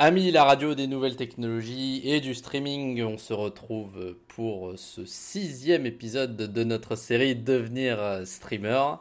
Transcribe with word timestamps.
Amis, 0.00 0.32
la 0.32 0.42
radio 0.42 0.74
des 0.74 0.88
nouvelles 0.88 1.14
technologies 1.14 2.00
et 2.02 2.20
du 2.20 2.34
streaming, 2.34 3.00
on 3.04 3.16
se 3.16 3.32
retrouve 3.32 4.16
pour 4.26 4.72
ce 4.76 5.04
sixième 5.04 5.86
épisode 5.86 6.36
de 6.36 6.64
notre 6.64 6.96
série 6.96 7.36
Devenir 7.36 8.22
streamer. 8.24 8.96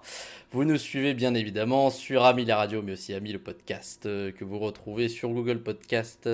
Vous 0.51 0.65
nous 0.65 0.77
suivez 0.77 1.15
bien 1.15 1.33
évidemment 1.33 1.89
sur 1.89 2.25
Ami 2.25 2.45
la 2.45 2.57
radio, 2.57 2.83
mais 2.83 2.91
aussi 2.91 3.15
Ami 3.15 3.31
le 3.33 3.39
podcast 3.39 4.03
que 4.03 4.43
vous 4.43 4.59
retrouvez 4.59 5.09
sur 5.09 5.29
Google 5.29 5.63
Podcast 5.63 6.29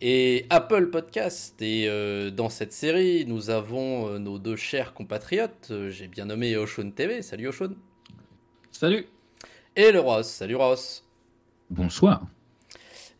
et 0.00 0.46
Apple 0.48 0.86
Podcast. 0.86 1.60
Et 1.60 1.84
euh, 1.86 2.30
dans 2.30 2.48
cette 2.48 2.72
série, 2.72 3.26
nous 3.26 3.50
avons 3.50 4.08
euh, 4.08 4.18
nos 4.18 4.38
deux 4.38 4.56
chers 4.56 4.94
compatriotes. 4.94 5.74
J'ai 5.90 6.08
bien 6.08 6.24
nommé 6.24 6.56
Oshun 6.56 6.90
TV. 6.90 7.20
Salut 7.20 7.48
Oshun. 7.48 7.74
Salut. 8.70 9.06
Et 9.76 9.92
le 9.92 10.00
Ross. 10.00 10.26
Salut 10.26 10.56
Ross. 10.56 11.04
Bonsoir. 11.68 12.22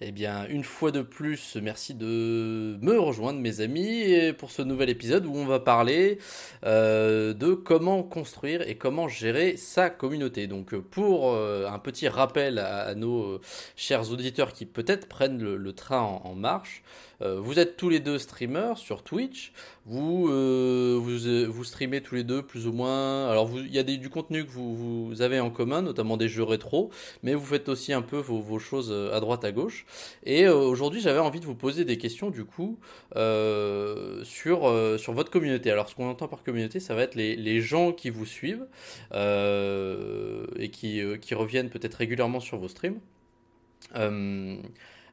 Eh 0.03 0.13
bien, 0.13 0.47
une 0.49 0.65
fois 0.65 0.93
de 0.93 1.03
plus, 1.03 1.59
merci 1.61 1.93
de 1.93 2.79
me 2.81 2.99
rejoindre, 2.99 3.39
mes 3.39 3.61
amis, 3.61 4.33
pour 4.39 4.51
ce 4.51 4.63
nouvel 4.63 4.89
épisode 4.89 5.27
où 5.27 5.37
on 5.37 5.45
va 5.45 5.61
parler 5.61 6.17
euh, 6.65 7.35
de 7.35 7.53
comment 7.53 8.03
construire 8.03 8.67
et 8.67 8.79
comment 8.79 9.09
gérer 9.09 9.59
sa 9.59 9.91
communauté. 9.91 10.47
Donc, 10.47 10.75
pour 10.75 11.33
euh, 11.33 11.69
un 11.69 11.79
petit 11.79 12.09
rappel 12.09 12.59
à, 12.59 12.95
nos 12.95 13.25
euh, 13.25 13.41
chers 13.77 14.11
auditeurs 14.11 14.55
qui 14.55 14.65
peut-être 14.65 15.07
prennent 15.07 15.43
le, 15.43 15.73
train 15.75 16.01
en 16.01 16.35
marche, 16.35 16.83
vous 17.21 17.59
êtes 17.59 17.77
tous 17.77 17.89
les 17.89 18.01
deux 18.01 18.19
streamers 18.19 18.79
sur 18.79 19.03
Twitch. 19.03 19.53
Vous, 19.87 20.29
euh, 20.29 20.99
vous, 21.01 21.27
euh, 21.27 21.47
vous, 21.47 21.65
streamez 21.65 22.01
tous 22.01 22.15
les 22.15 22.23
deux 22.23 22.43
plus 22.43 22.67
ou 22.67 22.73
moins. 22.73 23.29
Alors, 23.29 23.51
il 23.57 23.75
y 23.75 23.79
a 23.79 23.83
du 23.83 24.09
contenu 24.11 24.45
que 24.45 24.51
vous, 24.51 25.09
vous, 25.09 25.23
avez 25.23 25.41
en 25.41 25.51
commun, 25.51 25.83
notamment 25.83 26.17
des 26.17 26.29
jeux 26.29 26.45
rétro, 26.45 26.91
mais 27.23 27.35
vous 27.35 27.45
faites 27.45 27.69
aussi 27.69 27.93
un 27.93 28.03
peu 28.03 28.19
vos, 28.19 28.41
vos 28.41 28.59
choses 28.59 28.93
à 28.93 29.19
droite 29.21 29.45
à 29.45 29.53
gauche. 29.53 29.87
Et 30.25 30.49
aujourd'hui, 30.49 31.01
j'avais 31.01 31.19
envie 31.19 31.41
de 31.41 31.47
vous 31.47 31.55
poser 31.55 31.85
des 31.85 31.99
questions 31.99 32.31
du 32.31 32.45
coup 32.45 32.79
sur, 33.15 34.99
sur 34.99 35.13
votre 35.13 35.31
communauté. 35.31 35.71
Alors, 35.71 35.89
ce 35.89 35.95
qu'on 35.95 36.09
entend 36.09 36.29
par 36.29 36.43
communauté, 36.43 36.79
ça 36.79 36.95
va 36.95 37.03
être 37.03 37.15
les, 37.15 37.37
les 37.37 37.61
gens 37.61 37.93
qui 37.93 38.11
vous 38.11 38.27
suivent 38.27 38.67
et 39.13 40.69
qui, 40.71 41.03
qui 41.21 41.35
reviennent 41.35 41.71
peut-être 41.71 41.95
régulièrement 41.95 42.41
sur 42.41 42.59
vos 42.59 42.69
streams. 42.69 43.01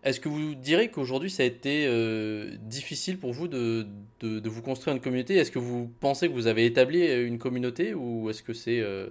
Est-ce 0.04 0.20
que 0.20 0.30
vous 0.30 0.56
direz 0.56 0.90
qu'aujourd'hui 0.90 1.30
ça 1.30 1.44
a 1.44 1.46
été 1.46 1.86
euh, 1.88 2.56
difficile 2.62 3.18
pour 3.18 3.34
vous 3.34 3.48
de, 3.48 3.88
de, 4.22 4.50
vous 4.50 4.62
construire 4.62 4.96
une 4.96 5.02
communauté? 5.02 5.36
Est-ce 5.36 5.52
que 5.52 5.60
vous 5.60 5.92
pensez 6.00 6.28
que 6.30 6.34
vous 6.34 6.48
avez 6.48 6.66
établi 6.66 7.02
euh, 7.02 7.28
une 7.28 7.40
communauté 7.40 7.94
ou 7.94 8.30
est-ce 8.30 8.44
que 8.44 8.54
c'est 8.54 8.80
euh, 8.80 9.10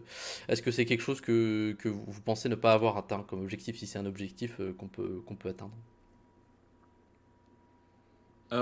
est-ce 0.48 0.62
que 0.62 0.70
c'est 0.70 0.84
quelque 0.84 1.02
chose 1.02 1.20
que, 1.20 1.74
que, 1.78 1.88
vous 1.88 2.20
pensez 2.24 2.48
ne 2.48 2.54
pas 2.54 2.72
avoir 2.72 2.96
atteint 2.96 3.24
comme 3.28 3.42
objectif 3.42 3.76
si 3.76 3.86
c'est 3.86 3.98
un 3.98 4.06
objectif 4.06 4.60
qu'on 4.78 4.88
peut, 4.88 5.22
qu'on 5.26 5.34
peut 5.34 5.48
atteindre? 5.48 5.74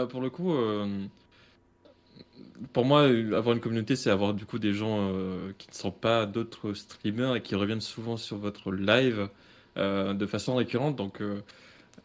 Pour 0.09 0.23
le 0.23 0.31
coup, 0.31 0.51
pour 2.73 2.87
moi, 2.87 3.03
avoir 3.03 3.53
une 3.53 3.61
communauté, 3.61 3.97
c'est 3.97 4.09
avoir 4.09 4.33
du 4.33 4.47
coup 4.47 4.59
des 4.59 4.73
gens 4.73 5.13
qui 5.59 5.69
ne 5.69 5.75
sont 5.75 5.91
pas 5.91 6.25
d'autres 6.25 6.73
streamers 6.73 7.37
et 7.37 7.43
qui 7.43 7.55
reviennent 7.55 7.83
souvent 7.83 8.17
sur 8.17 8.39
votre 8.39 8.73
live 8.73 9.29
de 9.77 10.27
façon 10.27 10.57
récurrente. 10.57 10.97
Donc 10.97 11.21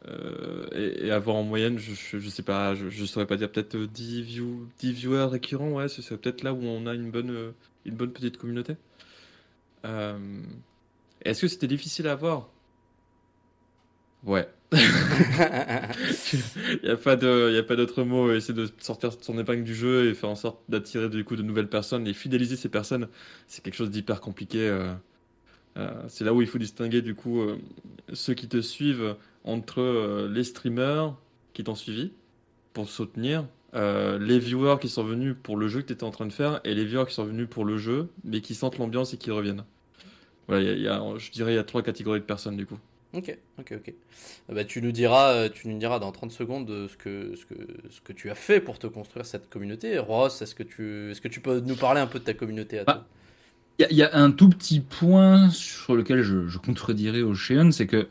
euh, 0.07 0.67
et, 0.71 1.11
avoir 1.11 1.35
en 1.35 1.43
moyenne, 1.43 1.77
je, 1.77 1.93
je, 1.93 2.29
sais 2.29 2.43
pas, 2.43 2.73
je, 2.73 2.89
je 2.89 3.05
saurais 3.05 3.25
pas 3.25 3.35
dire, 3.35 3.51
peut-être 3.51 3.77
10, 3.77 4.21
view, 4.21 4.67
10 4.79 4.93
viewers 4.93 5.25
récurrents, 5.25 5.71
ouais, 5.71 5.89
c'est 5.89 6.17
peut-être 6.17 6.43
là 6.43 6.53
où 6.53 6.63
on 6.63 6.87
a 6.87 6.93
une 6.93 7.11
bonne, 7.11 7.31
euh, 7.31 7.51
une 7.85 7.95
bonne 7.95 8.11
petite 8.11 8.37
communauté. 8.37 8.75
Euh, 9.85 10.17
est-ce 11.23 11.41
que 11.41 11.47
c'était 11.47 11.67
difficile 11.67 12.07
à 12.07 12.13
avoir? 12.13 12.49
Ouais. 14.23 14.47
Il 14.71 14.79
n'y 16.83 16.95
pas 16.95 17.13
a 17.13 17.63
pas 17.63 17.75
d'autre 17.75 18.03
mot. 18.03 18.31
Essayer 18.31 18.53
de 18.53 18.69
sortir 18.79 19.11
son 19.19 19.37
épingle 19.39 19.63
du 19.63 19.75
jeu 19.75 20.09
et 20.09 20.13
faire 20.13 20.29
en 20.29 20.35
sorte 20.35 20.59
d'attirer 20.69 21.09
du 21.09 21.23
coup 21.23 21.35
de 21.35 21.41
nouvelles 21.41 21.69
personnes 21.69 22.07
et 22.07 22.13
fidéliser 22.13 22.55
ces 22.55 22.69
personnes, 22.69 23.07
c'est 23.47 23.63
quelque 23.63 23.75
chose 23.75 23.89
d'hyper 23.91 24.21
compliqué. 24.21 24.69
C'est 26.07 26.23
là 26.23 26.33
où 26.33 26.41
il 26.41 26.47
faut 26.47 26.57
distinguer 26.57 27.01
du 27.01 27.15
coup 27.15 27.41
ceux 28.13 28.33
qui 28.33 28.47
te 28.47 28.61
suivent 28.61 29.15
entre 29.43 29.81
euh, 29.81 30.29
les 30.31 30.43
streamers 30.43 31.15
qui 31.53 31.63
t'ont 31.63 31.75
suivi 31.75 32.11
pour 32.73 32.89
soutenir, 32.89 33.45
euh, 33.73 34.19
les 34.19 34.39
viewers 34.39 34.77
qui 34.79 34.89
sont 34.89 35.03
venus 35.03 35.35
pour 35.41 35.57
le 35.57 35.67
jeu 35.67 35.81
que 35.81 35.87
tu 35.87 35.93
étais 35.93 36.03
en 36.03 36.11
train 36.11 36.25
de 36.25 36.33
faire 36.33 36.59
et 36.63 36.73
les 36.73 36.85
viewers 36.85 37.05
qui 37.07 37.13
sont 37.13 37.25
venus 37.25 37.47
pour 37.49 37.65
le 37.65 37.77
jeu 37.77 38.09
mais 38.23 38.41
qui 38.41 38.55
sentent 38.55 38.77
l'ambiance 38.77 39.13
et 39.13 39.17
qui 39.17 39.31
reviennent. 39.31 39.63
Voilà, 40.47 40.63
y 40.63 40.87
a, 40.87 41.01
je 41.17 41.31
dirais 41.31 41.53
il 41.53 41.55
y 41.55 41.59
a 41.59 41.63
trois 41.63 41.83
catégories 41.83 42.19
de 42.19 42.25
personnes 42.25 42.57
du 42.57 42.65
coup. 42.65 42.79
Ok, 43.13 43.35
ok, 43.57 43.73
ok. 43.77 43.93
Ah 44.49 44.53
bah, 44.53 44.63
tu, 44.63 44.83
nous 44.83 44.91
diras, 44.91 45.31
euh, 45.33 45.49
tu 45.49 45.67
nous 45.67 45.79
diras 45.79 45.97
dans 45.97 46.11
30 46.11 46.31
secondes 46.31 46.67
ce 46.67 46.95
que, 46.95 47.35
ce, 47.35 47.45
que, 47.45 47.55
ce 47.89 48.01
que 48.01 48.13
tu 48.13 48.29
as 48.29 48.35
fait 48.35 48.61
pour 48.61 48.77
te 48.77 48.85
construire 48.85 49.25
cette 49.25 49.49
communauté. 49.49 49.97
Ross, 49.97 50.43
est-ce 50.43 50.53
que, 50.53 50.61
tu, 50.61 51.09
est-ce 51.09 51.21
que 51.21 51.27
tu 51.27 51.39
peux 51.39 51.59
nous 51.59 51.75
parler 51.75 52.01
un 52.01 52.07
peu 52.07 52.19
de 52.19 52.23
ta 52.23 52.35
communauté 52.35 52.79
à 52.79 52.85
toi? 52.85 53.05
Il 53.79 53.95
y, 53.95 54.03
a 54.03 54.13
un 54.13 54.31
tout 54.31 54.49
petit 54.49 54.81
point 54.81 55.49
sur 55.51 55.95
lequel 55.95 56.21
je, 56.21 56.47
je 56.47 56.57
contredirais 56.57 57.21
Ocean, 57.21 57.71
c'est 57.71 57.87
que 57.87 58.07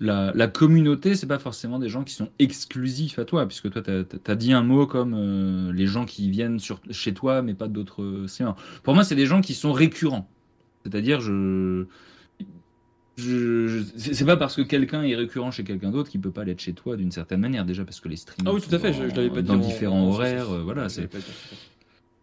la, 0.00 0.32
la 0.34 0.46
communauté, 0.46 1.14
c'est 1.16 1.26
pas 1.26 1.38
forcément 1.38 1.78
des 1.78 1.88
gens 1.88 2.04
qui 2.04 2.14
sont 2.14 2.28
exclusifs 2.38 3.18
à 3.18 3.24
toi, 3.24 3.46
puisque 3.46 3.70
toi, 3.70 3.82
tu 3.82 4.30
as, 4.30 4.36
dit 4.36 4.52
un 4.52 4.62
mot 4.62 4.86
comme 4.86 5.14
euh, 5.16 5.72
les 5.72 5.86
gens 5.86 6.04
qui 6.04 6.30
viennent 6.30 6.60
sur, 6.60 6.80
chez 6.90 7.14
toi, 7.14 7.42
mais 7.42 7.54
pas 7.54 7.68
d'autres 7.68 8.26
c 8.28 8.44
Pour 8.82 8.94
moi, 8.94 9.04
c'est 9.04 9.16
des 9.16 9.26
gens 9.26 9.40
qui 9.40 9.54
sont 9.54 9.72
récurrents. 9.72 10.28
C'est-à-dire, 10.84 11.20
je. 11.20 11.86
Je, 13.16 13.82
c'est 13.96 14.24
pas 14.24 14.36
parce 14.36 14.54
que 14.54 14.62
quelqu'un 14.62 15.02
est 15.02 15.16
récurrent 15.16 15.50
chez 15.50 15.64
quelqu'un 15.64 15.90
d'autre 15.90 16.08
qu'il 16.08 16.20
peut 16.20 16.30
pas 16.30 16.44
l'être 16.44 16.60
chez 16.60 16.72
toi 16.72 16.94
d'une 16.94 17.10
certaine 17.10 17.40
manière 17.40 17.64
déjà 17.64 17.84
parce 17.84 17.98
que 17.98 18.08
les 18.08 18.14
streams 18.14 18.46
ah 18.46 18.52
oui 18.52 18.60
tout 18.60 18.72
à 18.72 18.78
fait 18.78 18.92
je, 18.92 19.02
l'avais 19.02 19.28
pas 19.28 19.42
dans 19.42 19.56
différents 19.56 20.06
horaires 20.06 20.48
euh, 20.52 20.62
voilà 20.62 20.88
c'est 20.88 21.10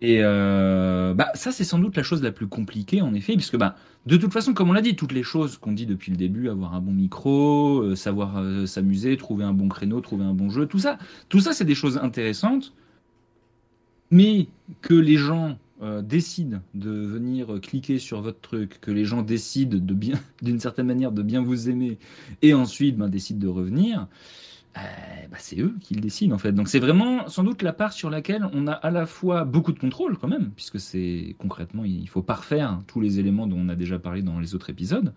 et 0.06 0.20
euh, 0.22 1.16
bah, 1.16 1.32
ça, 1.34 1.52
c'est 1.52 1.64
sans 1.64 1.80
doute 1.80 1.98
la 1.98 2.04
chose 2.04 2.22
la 2.22 2.32
plus 2.32 2.46
compliquée, 2.46 3.02
en 3.02 3.16
effet, 3.16 3.34
puisque 3.34 3.58
bah, 3.58 3.76
de 4.06 4.18
toute 4.18 4.32
façon, 4.32 4.54
comme 4.54 4.70
on 4.70 4.74
l'a 4.74 4.84
dit, 4.84 4.96
toutes 4.96 5.14
les 5.14 5.24
choses 5.24 5.58
qu'on 5.58 5.72
dit 5.72 5.88
depuis 5.88 6.12
le 6.12 6.18
début, 6.18 6.48
avoir 6.48 6.76
un 6.76 6.80
bon 6.80 6.92
micro, 6.92 7.80
euh, 7.80 7.96
savoir 7.96 8.38
euh, 8.38 8.68
s'amuser, 8.68 9.18
trouver 9.18 9.46
un 9.46 9.54
bon 9.54 9.68
créneau, 9.68 10.02
trouver 10.02 10.24
un 10.24 10.36
bon 10.36 10.52
jeu, 10.52 10.68
tout 10.68 10.78
ça, 10.78 11.00
tout 11.28 11.40
ça, 11.40 11.54
c'est 11.54 11.66
des 11.66 11.74
choses 11.74 11.98
intéressantes, 11.98 12.74
mais 14.12 14.48
que 14.82 14.94
les 14.94 15.18
gens 15.18 15.58
décident 16.04 16.62
de 16.74 16.90
venir 16.90 17.60
cliquer 17.62 18.00
sur 18.00 18.22
votre 18.22 18.40
truc, 18.40 18.80
que 18.80 18.92
les 18.92 19.06
gens 19.06 19.22
décident 19.22 19.78
d'une 20.42 20.60
certaine 20.60 20.88
manière, 20.88 21.12
de 21.12 21.22
bien 21.22 21.42
vous 21.42 21.70
aimer, 21.70 21.98
et 22.42 22.54
ensuite 22.54 22.96
ben, 22.96 23.10
décident 23.10 23.40
de 23.40 23.48
revenir. 23.48 24.08
Euh, 24.78 24.82
bah, 25.32 25.38
c'est 25.40 25.60
eux 25.60 25.74
qui 25.80 25.96
le 25.96 26.02
décident 26.02 26.36
en 26.36 26.38
fait. 26.38 26.52
Donc 26.52 26.68
c'est 26.68 26.80
vraiment 26.80 27.30
sans 27.30 27.44
doute 27.44 27.62
la 27.62 27.72
part 27.72 27.94
sur 27.94 28.10
laquelle 28.10 28.48
on 28.54 28.68
a 28.68 28.74
à 28.74 28.92
la 28.92 29.06
fois 29.06 29.46
beaucoup 29.46 29.72
de 29.72 29.80
contrôle 29.80 30.18
quand 30.18 30.28
même, 30.28 30.52
puisque 30.52 30.80
c'est 30.80 31.36
concrètement 31.40 31.86
il 31.86 32.08
faut 32.10 32.22
parfaire 32.22 32.82
tous 32.88 33.00
les 33.00 33.20
éléments 33.20 33.48
dont 33.48 33.58
on 33.58 33.70
a 33.70 33.76
déjà 33.76 34.00
parlé 34.00 34.22
dans 34.22 34.40
les 34.40 34.54
autres 34.54 34.70
épisodes, 34.70 35.14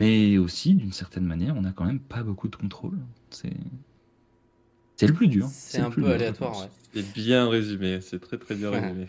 mais 0.00 0.38
aussi 0.38 0.74
d'une 0.74 0.92
certaine 0.92 1.24
manière 1.24 1.56
on 1.56 1.62
n'a 1.62 1.72
quand 1.72 1.84
même 1.84 2.00
pas 2.00 2.22
beaucoup 2.24 2.48
de 2.48 2.56
contrôle. 2.56 2.98
C'est 3.30 3.56
c'est 4.96 5.06
le 5.06 5.14
plus 5.14 5.28
dur. 5.28 5.46
C'est 5.48 5.80
un 5.80 5.90
peu 5.90 6.10
aléatoire. 6.10 6.60
Ouais. 6.60 6.68
C'est 6.92 7.12
bien 7.12 7.48
résumé, 7.48 8.00
c'est 8.00 8.18
très 8.18 8.38
très 8.38 8.56
bien 8.56 8.70
résumé. 8.72 9.06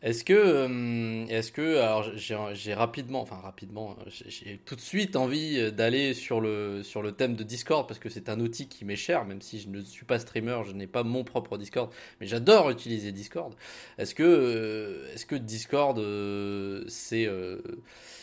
Est-ce 0.00 0.22
que, 0.22 0.32
euh, 0.32 1.26
est-ce 1.26 1.50
que, 1.50 1.78
alors 1.78 2.04
j'ai 2.14 2.72
rapidement, 2.74 3.20
enfin 3.20 3.34
rapidement, 3.36 3.96
j'ai 4.06 4.60
tout 4.64 4.76
de 4.76 4.80
suite 4.80 5.16
envie 5.16 5.72
d'aller 5.72 6.14
sur 6.14 6.40
le 6.40 6.84
sur 6.84 7.02
le 7.02 7.10
thème 7.10 7.34
de 7.34 7.42
Discord 7.42 7.88
parce 7.88 7.98
que 7.98 8.08
c'est 8.08 8.28
un 8.28 8.38
outil 8.38 8.68
qui 8.68 8.84
m'est 8.84 8.94
cher, 8.94 9.24
même 9.24 9.42
si 9.42 9.58
je 9.58 9.68
ne 9.68 9.80
suis 9.80 10.04
pas 10.04 10.20
streamer, 10.20 10.60
je 10.68 10.72
n'ai 10.72 10.86
pas 10.86 11.02
mon 11.02 11.24
propre 11.24 11.58
Discord, 11.58 11.90
mais 12.20 12.28
j'adore 12.28 12.70
utiliser 12.70 13.10
Discord. 13.10 13.54
Est-ce 13.98 14.14
que, 14.14 14.22
euh, 14.22 15.12
est-ce 15.14 15.26
que 15.26 15.34
Discord 15.34 15.98
euh, 15.98 16.84
c'est 16.86 17.28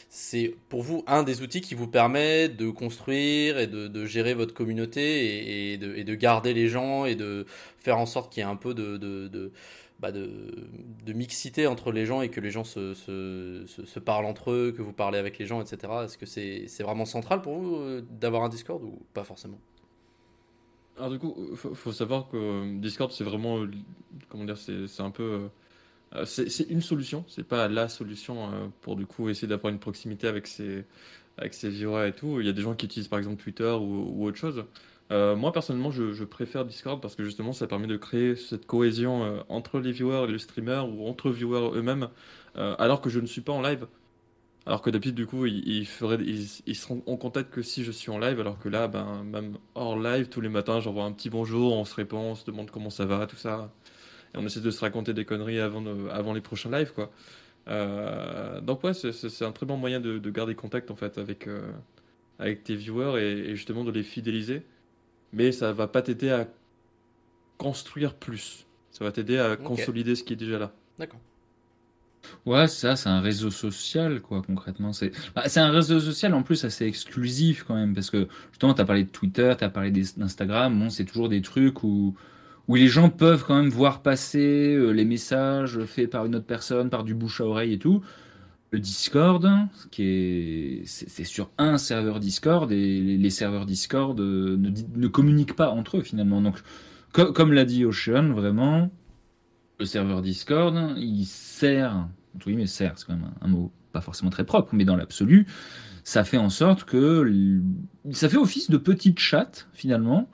c'est 0.09 0.55
pour 0.69 0.81
vous 0.81 1.03
un 1.07 1.23
des 1.23 1.41
outils 1.41 1.59
qui 1.59 1.75
vous 1.75 1.87
permet 1.87 2.47
de 2.47 2.69
construire 2.69 3.59
et 3.59 3.67
de, 3.67 4.05
gérer 4.05 4.33
votre 4.33 4.53
communauté 4.53 5.73
et, 5.73 5.77
de, 5.77 5.93
et, 5.95 6.05
de, 6.05 6.15
garder 6.15 6.53
les 6.53 6.69
gens 6.69 7.03
et 7.05 7.15
de 7.15 7.45
faire 7.79 7.97
en 7.97 8.05
sorte 8.05 8.31
qu'il 8.31 8.41
y 8.41 8.45
ait 8.45 8.49
un 8.49 8.55
peu 8.55 8.73
de, 8.73 8.95
de 8.97 9.51
bah 9.99 10.11
de, 10.11 11.13
mixité 11.13 11.67
entre 11.67 11.91
les 11.91 12.05
gens 12.05 12.21
et 12.21 12.29
que 12.29 12.41
les 12.41 12.51
gens 12.51 12.63
se, 12.63 13.99
parlent 13.99 14.25
entre 14.25 14.51
eux, 14.51 14.73
que 14.75 14.81
vous 14.81 14.93
parlez 14.93 15.17
avec 15.17 15.37
les 15.37 15.45
gens, 15.45 15.61
etc. 15.61 15.93
Est-ce 16.03 16.17
que 16.17 16.25
c'est 16.25 16.83
vraiment 16.83 17.05
central 17.05 17.41
pour 17.41 17.57
vous 17.57 17.75
euh, 17.75 18.01
d'avoir 18.19 18.43
un 18.43 18.49
Discord 18.49 18.83
ou 18.83 18.99
pas 19.13 19.23
forcément? 19.23 19.59
Alors 20.97 21.11
du 21.11 21.19
coup, 21.19 21.35
faut, 21.55 21.73
faut 21.73 21.91
savoir 21.91 22.29
que 22.29 22.37
euh, 22.37 22.79
Discord 22.79 23.11
c'est 23.11 23.23
vraiment, 23.23 23.59
euh, 23.59 23.71
comment 24.29 24.45
dire, 24.45 24.57
c'est 24.57 25.01
un 25.01 25.11
peu... 25.11 25.49
c'est 26.25 26.69
une 26.69 26.81
solution, 26.81 27.23
c'est 27.27 27.47
pas 27.47 27.67
la 27.67 27.87
solution 27.87 28.71
pour 28.81 28.95
du 28.95 29.05
coup 29.05 29.29
essayer 29.29 29.47
d'avoir 29.47 29.71
une 29.71 29.79
proximité 29.79 30.27
avec 30.27 30.47
ses, 30.47 30.85
avec 31.37 31.53
ses 31.53 31.69
viewers 31.69 32.09
et 32.09 32.13
tout. 32.13 32.41
Il 32.41 32.45
y 32.45 32.49
a 32.49 32.53
des 32.53 32.61
gens 32.61 32.75
qui 32.75 32.85
utilisent 32.85 33.07
par 33.07 33.19
exemple 33.19 33.41
Twitter 33.41 33.71
ou 33.79 34.25
autre 34.25 34.37
chose. 34.37 34.65
Euh, 35.11 35.35
moi 35.35 35.51
personnellement, 35.51 35.91
je, 35.91 36.23
préfère 36.23 36.65
Discord 36.65 37.01
parce 37.01 37.15
que 37.15 37.23
justement, 37.23 37.53
ça 37.53 37.67
permet 37.67 37.87
de 37.87 37.97
créer 37.97 38.35
cette 38.35 38.65
cohésion 38.65 39.23
euh, 39.23 39.39
entre 39.49 39.79
les 39.79 39.91
viewers 39.91 40.27
et 40.27 40.31
les 40.31 40.39
streamers 40.39 40.89
ou 40.89 41.07
entre 41.07 41.29
viewers 41.29 41.77
eux-mêmes, 41.77 42.09
euh, 42.57 42.75
alors 42.79 43.01
que 43.01 43.09
je 43.09 43.19
ne 43.19 43.27
suis 43.27 43.41
pas 43.41 43.53
en 43.53 43.61
live. 43.61 43.87
Alors 44.65 44.81
que 44.81 44.89
d'habitude, 44.89 45.13
du 45.13 45.27
coup, 45.27 45.45
ils, 45.45 45.85
ferait, 45.85 46.17
ils, 46.23 46.75
seront 46.75 47.03
en 47.05 47.17
contact 47.17 47.53
que 47.53 47.61
si 47.61 47.83
je 47.83 47.91
suis 47.91 48.09
en 48.09 48.17
live, 48.17 48.39
alors 48.39 48.57
que 48.57 48.67
là, 48.67 48.87
ben, 48.87 49.23
même 49.23 49.57
hors 49.75 49.99
live, 49.99 50.27
tous 50.27 50.41
les 50.41 50.49
matins, 50.49 50.79
j'envoie 50.79 51.03
un 51.03 51.11
petit 51.11 51.29
bonjour, 51.29 51.73
on 51.73 51.85
se 51.85 51.93
répond, 51.93 52.17
on 52.31 52.35
se 52.35 52.45
demande 52.45 52.71
comment 52.71 52.89
ça 52.89 53.05
va, 53.05 53.27
tout 53.27 53.35
ça. 53.35 53.71
Et 54.33 54.39
on 54.39 54.45
essaie 54.45 54.61
de 54.61 54.71
se 54.71 54.81
raconter 54.81 55.13
des 55.13 55.23
conneries 55.23 55.59
avant, 55.59 55.83
avant 56.09 56.33
les 56.33 56.41
prochains 56.41 56.71
lives, 56.71 56.93
quoi. 56.93 57.11
Donc 58.61 58.83
ouais, 58.83 58.93
c'est 58.95 59.45
un 59.45 59.51
très 59.51 59.67
bon 59.67 59.77
moyen 59.77 59.99
de, 59.99 60.29
garder 60.31 60.55
contact, 60.55 60.89
en 60.89 60.95
fait, 60.95 61.19
avec, 61.19 61.47
avec 62.39 62.63
tes 62.63 62.75
viewers 62.75 63.21
et, 63.21 63.55
justement 63.55 63.83
de 63.83 63.91
les 63.91 64.03
fidéliser. 64.03 64.63
Mais 65.35 65.51
ça 65.51 65.73
va 65.73 65.87
pas 65.87 66.01
t'aider 66.01 66.31
à 66.31 66.47
construire 67.57 68.15
plus. 68.15 68.65
Ça 68.89 69.03
va 69.03 69.11
t'aider 69.11 69.37
à 69.37 69.55
consolider 69.57 70.15
ce 70.15 70.23
qui 70.23 70.33
est 70.33 70.37
déjà 70.37 70.57
là. 70.57 70.71
D'accord. 70.97 71.19
Ouais, 72.45 72.67
ça, 72.67 72.95
c'est 72.95 73.09
un 73.09 73.19
réseau 73.19 73.51
social, 73.51 74.21
quoi, 74.21 74.41
concrètement. 74.41 74.93
C'est 74.93 75.11
bah, 75.35 75.43
c'est 75.47 75.59
un 75.59 75.69
réseau 75.69 75.99
social, 75.99 76.33
en 76.33 76.41
plus, 76.41 76.63
assez 76.63 76.85
exclusif, 76.85 77.63
quand 77.67 77.75
même, 77.75 77.93
parce 77.93 78.09
que, 78.09 78.27
justement, 78.51 78.73
tu 78.73 78.81
as 78.81 78.85
parlé 78.85 79.03
de 79.03 79.09
Twitter, 79.09 79.53
tu 79.57 79.63
as 79.63 79.69
parlé 79.69 79.91
d'Instagram, 79.91 80.77
bon, 80.79 80.89
c'est 80.89 81.05
toujours 81.05 81.29
des 81.29 81.41
trucs 81.41 81.83
où, 81.83 82.15
où 82.67 82.75
les 82.75 82.87
gens 82.87 83.09
peuvent 83.09 83.43
quand 83.45 83.55
même 83.55 83.69
voir 83.69 84.01
passer 84.01 84.73
euh, 84.73 84.91
les 84.91 85.05
messages 85.05 85.79
faits 85.85 86.09
par 86.09 86.25
une 86.25 86.35
autre 86.35 86.45
personne, 86.45 86.89
par 86.89 87.03
du 87.03 87.13
bouche 87.13 87.41
à 87.41 87.45
oreille 87.45 87.73
et 87.73 87.79
tout. 87.79 88.03
Le 88.71 88.79
Discord, 88.79 89.47
c'est 89.91 91.23
sur 91.23 91.49
un 91.57 91.77
serveur 91.77 92.19
Discord, 92.19 92.71
et 92.71 93.01
les, 93.01 93.29
serveurs 93.29 93.65
Discord 93.65 94.19
euh, 94.19 94.57
ne, 94.57 95.07
communiquent 95.07 95.55
pas 95.55 95.69
entre 95.69 95.97
eux, 95.97 96.01
finalement. 96.01 96.41
Donc, 96.41 96.61
comme 97.11 97.53
l'a 97.53 97.63
dit 97.63 97.85
Ocean, 97.85 98.33
vraiment, 98.33 98.91
le 99.79 99.85
serveur 99.85 100.21
Discord, 100.21 100.95
il 100.97 101.25
sert, 101.25 102.07
oui, 102.45 102.55
mais 102.55 102.65
sert, 102.65 102.97
c'est 102.97 103.05
quand 103.05 103.13
même 103.13 103.31
un, 103.41 103.47
mot 103.47 103.71
pas 103.93 104.01
forcément 104.01 104.31
très 104.31 104.45
propre, 104.45 104.75
mais 104.75 104.83
dans 104.83 104.97
l'absolu, 104.97 105.47
ça 106.03 106.23
fait 106.23 106.37
en 106.37 106.49
sorte 106.49 106.83
que 106.83 107.61
ça 108.11 108.27
fait 108.29 108.37
office 108.37 108.69
de 108.69 108.77
petite 108.77 109.19
chatte 109.19 109.69
finalement 109.73 110.29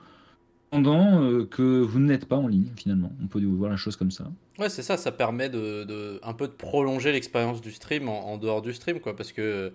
pendant 0.70 1.22
euh, 1.22 1.44
que 1.44 1.80
vous 1.80 2.00
n'êtes 2.00 2.26
pas 2.26 2.36
en 2.36 2.48
ligne 2.48 2.72
finalement. 2.76 3.12
On 3.22 3.26
peut 3.26 3.44
voir 3.44 3.70
la 3.70 3.76
chose 3.76 3.96
comme 3.96 4.10
ça. 4.10 4.24
Ouais, 4.62 4.68
c'est 4.68 4.82
ça, 4.82 4.96
ça 4.96 5.10
permet 5.10 5.48
de, 5.48 6.20
un 6.22 6.34
peu 6.34 6.46
de 6.46 6.52
prolonger 6.52 7.10
l'expérience 7.10 7.60
du 7.60 7.72
stream 7.72 8.08
en, 8.08 8.36
dehors 8.36 8.62
du 8.62 8.72
stream, 8.72 9.00
quoi, 9.00 9.16
parce 9.16 9.32
que, 9.32 9.72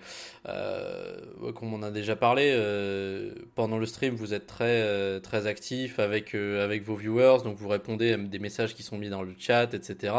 euh, 0.47 1.51
comme 1.55 1.73
on 1.73 1.83
a 1.83 1.91
déjà 1.91 2.15
parlé, 2.15 2.53
euh, 2.55 3.33
pendant 3.55 3.79
le 3.79 3.85
stream, 3.85 4.15
vous 4.15 4.33
êtes 4.33 4.47
très, 4.47 4.81
euh, 4.81 5.19
très 5.19 5.45
actif 5.45 5.99
avec, 5.99 6.33
avec 6.35 6.83
vos 6.83 6.95
viewers, 6.95 7.39
donc 7.43 7.57
vous 7.57 7.67
répondez 7.67 8.13
à 8.13 8.17
des 8.17 8.39
messages 8.39 8.75
qui 8.75 8.83
sont 8.83 8.97
mis 8.97 9.09
dans 9.09 9.23
le 9.23 9.33
chat, 9.37 9.73
etc. 9.73 10.13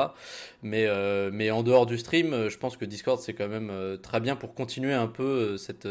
Mais, 0.62 0.86
mais 1.32 1.50
en 1.50 1.62
dehors 1.62 1.86
du 1.86 1.96
stream, 1.96 2.48
je 2.50 2.58
pense 2.58 2.76
que 2.76 2.84
Discord, 2.84 3.18
c'est 3.20 3.32
quand 3.32 3.48
même 3.48 3.72
très 4.02 4.20
bien 4.20 4.36
pour 4.36 4.52
continuer 4.52 4.92
un 4.92 5.06
peu 5.06 5.56
cette, 5.56 5.88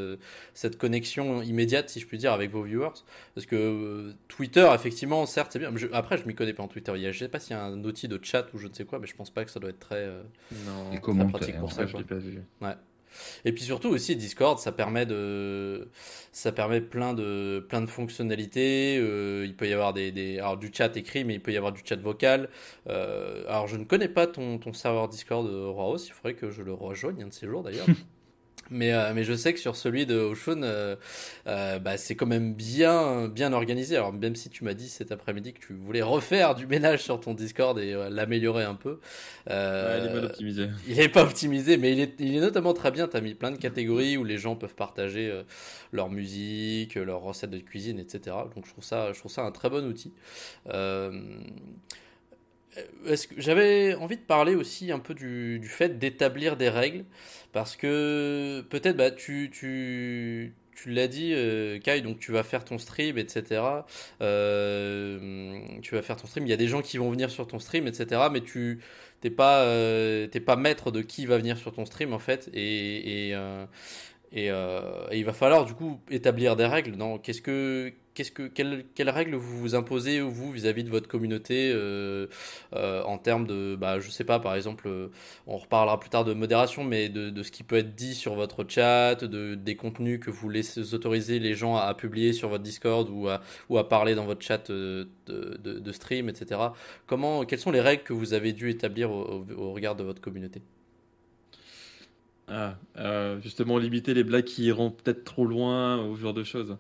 cette 0.54 0.78
connexion 0.78 1.42
immédiate, 1.42 1.90
si 1.90 2.00
je 2.00 2.06
puis 2.06 2.20
dire, 2.20 2.32
avec 2.32 2.52
vos 2.52 2.62
viewers. 2.62 2.94
Parce 3.34 3.48
que 3.48 4.14
Twitter, 4.28 4.70
effectivement, 4.76 5.26
certes, 5.26 5.54
c'est 5.54 5.60
bien. 5.60 5.74
après, 5.94 6.20
je 6.20 6.28
m'y 6.28 6.36
connais 6.36 6.54
pas 6.54 6.62
en 6.62 6.68
Twitter. 6.68 6.94
Je 7.12 7.18
sais 7.18 7.28
pas 7.28 7.40
s'il 7.40 7.56
y 7.56 7.60
a 7.60 7.64
un 7.64 7.84
outil 7.84 8.08
de 8.08 8.20
chat 8.22 8.46
je 8.58 8.67
ne 8.68 8.74
sais 8.74 8.86
quoi, 8.86 9.00
mais 9.00 9.08
je 9.08 9.16
pense 9.16 9.30
pas 9.30 9.46
que 9.46 9.52
ça 9.52 9.60
doit 9.60 9.70
être 9.70 9.80
très, 9.80 9.96
euh, 10.08 10.24
non, 10.66 11.28
pratique 11.30 11.58
pour 11.60 11.72
ça. 11.72 11.86
Je 11.86 11.98
pas 11.98 12.16
vu. 12.16 12.42
Ouais. 12.62 12.76
Et 13.46 13.52
puis 13.52 13.64
surtout 13.64 13.90
aussi 13.90 14.16
Discord, 14.16 14.60
ça 14.60 14.72
permet 14.72 15.06
de, 15.06 15.90
ça 16.32 16.52
permet 16.52 16.82
plein 16.82 17.14
de, 17.14 17.66
plein 17.68 17.82
de 17.82 17.88
fonctionnalités. 17.88 18.98
Euh, 19.00 19.46
il 19.46 19.56
peut 19.56 19.68
y 19.68 19.74
avoir 19.74 19.94
des, 19.94 20.12
des, 20.12 20.40
alors 20.40 20.58
du 20.58 20.72
chat 20.74 20.96
écrit, 20.98 21.24
mais 21.24 21.36
il 21.36 21.42
peut 21.42 21.52
y 21.52 21.58
avoir 21.58 21.72
du 21.72 21.82
chat 21.84 22.00
vocal. 22.00 22.50
Euh, 22.88 23.44
alors 23.48 23.68
je 23.68 23.78
ne 23.78 23.86
connais 23.86 24.10
pas 24.10 24.28
ton, 24.28 24.58
ton 24.60 24.74
serveur 24.74 25.08
Discord, 25.08 25.48
Roaos. 25.48 26.06
Il 26.06 26.12
faudrait 26.12 26.36
que 26.36 26.52
je 26.52 26.62
le 26.62 26.74
rejoigne 26.74 27.24
un 27.24 27.28
de 27.28 27.34
ces 27.34 27.48
jours 27.48 27.64
d'ailleurs. 27.64 27.88
Mais, 28.70 28.94
euh, 28.94 29.14
mais 29.14 29.24
je 29.24 29.34
sais 29.34 29.54
que 29.54 29.60
sur 29.60 29.76
celui 29.76 30.06
de 30.06 30.18
Oshun, 30.18 30.64
euh, 30.64 30.96
euh, 31.48 31.80
bah, 31.80 31.98
c'est 31.98 32.16
quand 32.16 32.26
même 32.26 32.54
bien, 32.54 33.28
bien 33.28 33.54
organisé. 33.54 33.96
Alors, 33.96 34.14
même 34.14 34.36
si 34.36 34.50
tu 34.50 34.64
m'as 34.64 34.74
dit 34.74 34.90
cet 34.90 35.12
après-midi 35.12 35.54
que 35.54 35.60
tu 35.60 35.74
voulais 35.74 36.02
refaire 36.02 36.56
du 36.56 36.68
ménage 36.68 37.04
sur 37.04 37.20
ton 37.20 37.34
Discord 37.34 37.78
et 37.80 37.94
l'améliorer 38.10 38.64
un 38.64 38.76
peu. 38.76 39.00
il 39.48 39.54
est 39.54 40.12
pas 40.14 40.26
optimisé. 40.26 40.68
Il 40.88 41.00
est 41.00 41.10
pas 41.10 41.24
optimisé, 41.24 41.78
mais 41.78 41.92
il 41.92 42.00
est, 42.00 42.16
il 42.20 42.36
est 42.36 42.40
notamment 42.40 42.74
très 42.74 42.92
bien. 42.92 43.08
Tu 43.08 43.18
as 43.18 43.22
mis 43.22 43.34
plein 43.34 43.52
de 43.52 43.58
catégories 43.58 44.18
où 44.18 44.24
les 44.24 44.38
gens 44.38 44.56
peuvent 44.56 44.76
partager 44.76 45.44
leur 45.92 46.10
musique, 46.10 46.96
leurs 46.96 47.22
recettes 47.22 47.50
de 47.50 47.60
cuisine, 47.60 48.00
etc. 48.00 48.36
Donc, 48.56 48.66
je 48.66 48.72
trouve 48.72 48.84
ça, 48.84 49.12
je 49.14 49.20
trouve 49.20 49.32
ça 49.32 49.44
un 49.44 49.52
très 49.52 49.70
bon 49.70 49.86
outil. 49.86 50.14
J'avais 53.38 53.96
envie 53.96 54.18
de 54.18 54.22
parler 54.22 54.56
aussi 54.56 54.92
un 54.92 55.00
peu 55.00 55.14
du, 55.14 55.62
fait 55.68 55.98
d'établir 55.98 56.58
des 56.58 56.70
règles. 56.70 57.06
Parce 57.54 57.76
que 57.76 58.64
peut-être 58.70 58.98
bah, 58.98 59.12
tu, 59.12 59.50
tu, 59.52 60.54
tu 60.78 60.92
l'as 60.92 61.08
dit, 61.08 61.32
euh, 61.34 61.80
Kai, 61.80 62.02
donc 62.02 62.20
tu 62.20 62.32
vas 62.32 62.44
faire 62.44 62.64
ton 62.64 62.78
stream, 62.78 63.18
etc. 63.18 63.62
Euh, 64.22 65.60
tu 65.82 65.96
vas 65.96 66.02
faire 66.02 66.18
ton 66.18 66.28
stream. 66.28 66.46
Il 66.46 66.50
y 66.50 66.54
a 66.54 66.58
des 66.58 66.68
gens 66.68 66.82
qui 66.82 66.98
vont 66.98 67.10
venir 67.10 67.32
sur 67.32 67.48
ton 67.48 67.60
stream, 67.60 67.88
etc. 67.88 68.22
Mais 68.32 68.42
tu 68.42 68.80
n'es 69.24 69.32
pas, 69.32 69.64
euh, 69.64 70.28
pas 70.46 70.56
maître 70.56 70.92
de 70.92 71.02
qui 71.02 71.26
va 71.26 71.38
venir 71.38 71.58
sur 71.58 71.74
ton 71.74 71.86
stream, 71.86 72.14
en 72.14 72.20
fait. 72.20 72.50
Et, 72.54 73.30
et, 73.30 73.36
et, 74.34 74.52
il 75.14 75.26
va 75.26 75.34
falloir, 75.34 75.66
du 75.66 75.74
coup, 75.74 76.00
établir 76.12 76.56
des 76.56 76.66
règles. 76.66 76.96
Qu'est-ce 77.24 77.42
que 77.42 77.92
quelles, 78.24 79.10
règles 79.10 79.36
vous 79.36 79.60
vous 79.60 79.76
imposez, 79.76 80.20
vous, 80.22 80.52
vis-à-vis 80.52 80.84
de 80.84 80.90
votre 80.90 81.08
communauté, 81.08 81.72
euh, 81.74 82.28
euh, 82.74 83.04
en 83.04 83.18
termes 83.18 83.46
de, 83.46 83.76
bah, 83.76 84.00
je 84.00 84.10
sais 84.10 84.24
pas, 84.24 84.40
par 84.40 84.56
exemple, 84.56 84.88
euh, 84.88 85.10
on 85.46 85.58
reparlera 85.58 86.00
plus 86.00 86.10
tard 86.10 86.26
de 86.26 86.34
modération, 86.34 86.84
mais 86.84 87.10
de, 87.10 87.44
ce 87.44 87.52
qui 87.52 87.64
peut 87.64 87.78
être 87.78 87.96
dit 87.96 88.16
sur 88.16 88.36
votre 88.36 88.66
chat, 88.68 89.16
de, 89.24 89.56
des 89.56 89.76
contenus 89.76 90.20
que 90.20 90.32
vous 90.32 90.50
laissez 90.50 90.94
autoriser 90.94 91.40
les 91.40 91.54
gens 91.54 91.76
à, 91.76 91.94
publier 91.94 92.34
sur 92.34 92.50
votre 92.50 92.64
Discord 92.64 93.10
ou 93.10 93.78
à, 93.78 93.90
parler 93.90 94.16
dans 94.16 94.26
votre 94.26 94.42
chat 94.42 94.72
de, 94.72 95.08
de, 95.28 95.92
stream, 95.92 96.30
etc. 96.30 96.60
Comment, 97.06 97.46
quelles 97.46 97.60
sont 97.60 97.72
les 97.72 97.82
règles 97.82 98.04
que 98.04 98.14
vous 98.14 98.34
avez 98.34 98.54
dû 98.54 98.70
établir 98.70 99.12
au, 99.12 99.74
regard 99.74 99.96
de 99.96 100.04
votre 100.04 100.22
communauté? 100.22 100.62
Ah, 102.50 102.76
justement, 103.42 103.78
limiter 103.78 104.14
les 104.14 104.24
blagues 104.24 104.46
qui 104.46 104.66
iront 104.66 104.92
peut-être 104.92 105.24
trop 105.24 105.46
loin, 105.46 106.04
ou 106.06 106.16
ce 106.16 106.22
genre 106.22 106.34
de 106.34 106.44
choses. 106.44 106.78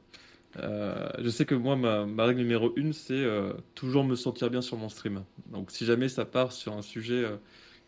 Euh, 0.59 1.09
je 1.19 1.29
sais 1.29 1.45
que 1.45 1.55
moi, 1.55 1.75
ma, 1.75 2.25
règle 2.25 2.41
numéro 2.41 2.73
une, 2.75 2.93
c'est 2.93 3.13
euh, 3.13 3.53
toujours 3.75 4.03
me 4.03 4.15
sentir 4.15 4.49
bien 4.49 4.61
sur 4.61 4.77
mon 4.77 4.89
stream. 4.89 5.23
Donc, 5.51 5.71
si 5.71 5.85
jamais 5.85 6.09
ça 6.09 6.25
part 6.25 6.51
sur 6.51 6.73
un 6.73 6.81
sujet 6.81 7.23
euh, 7.23 7.37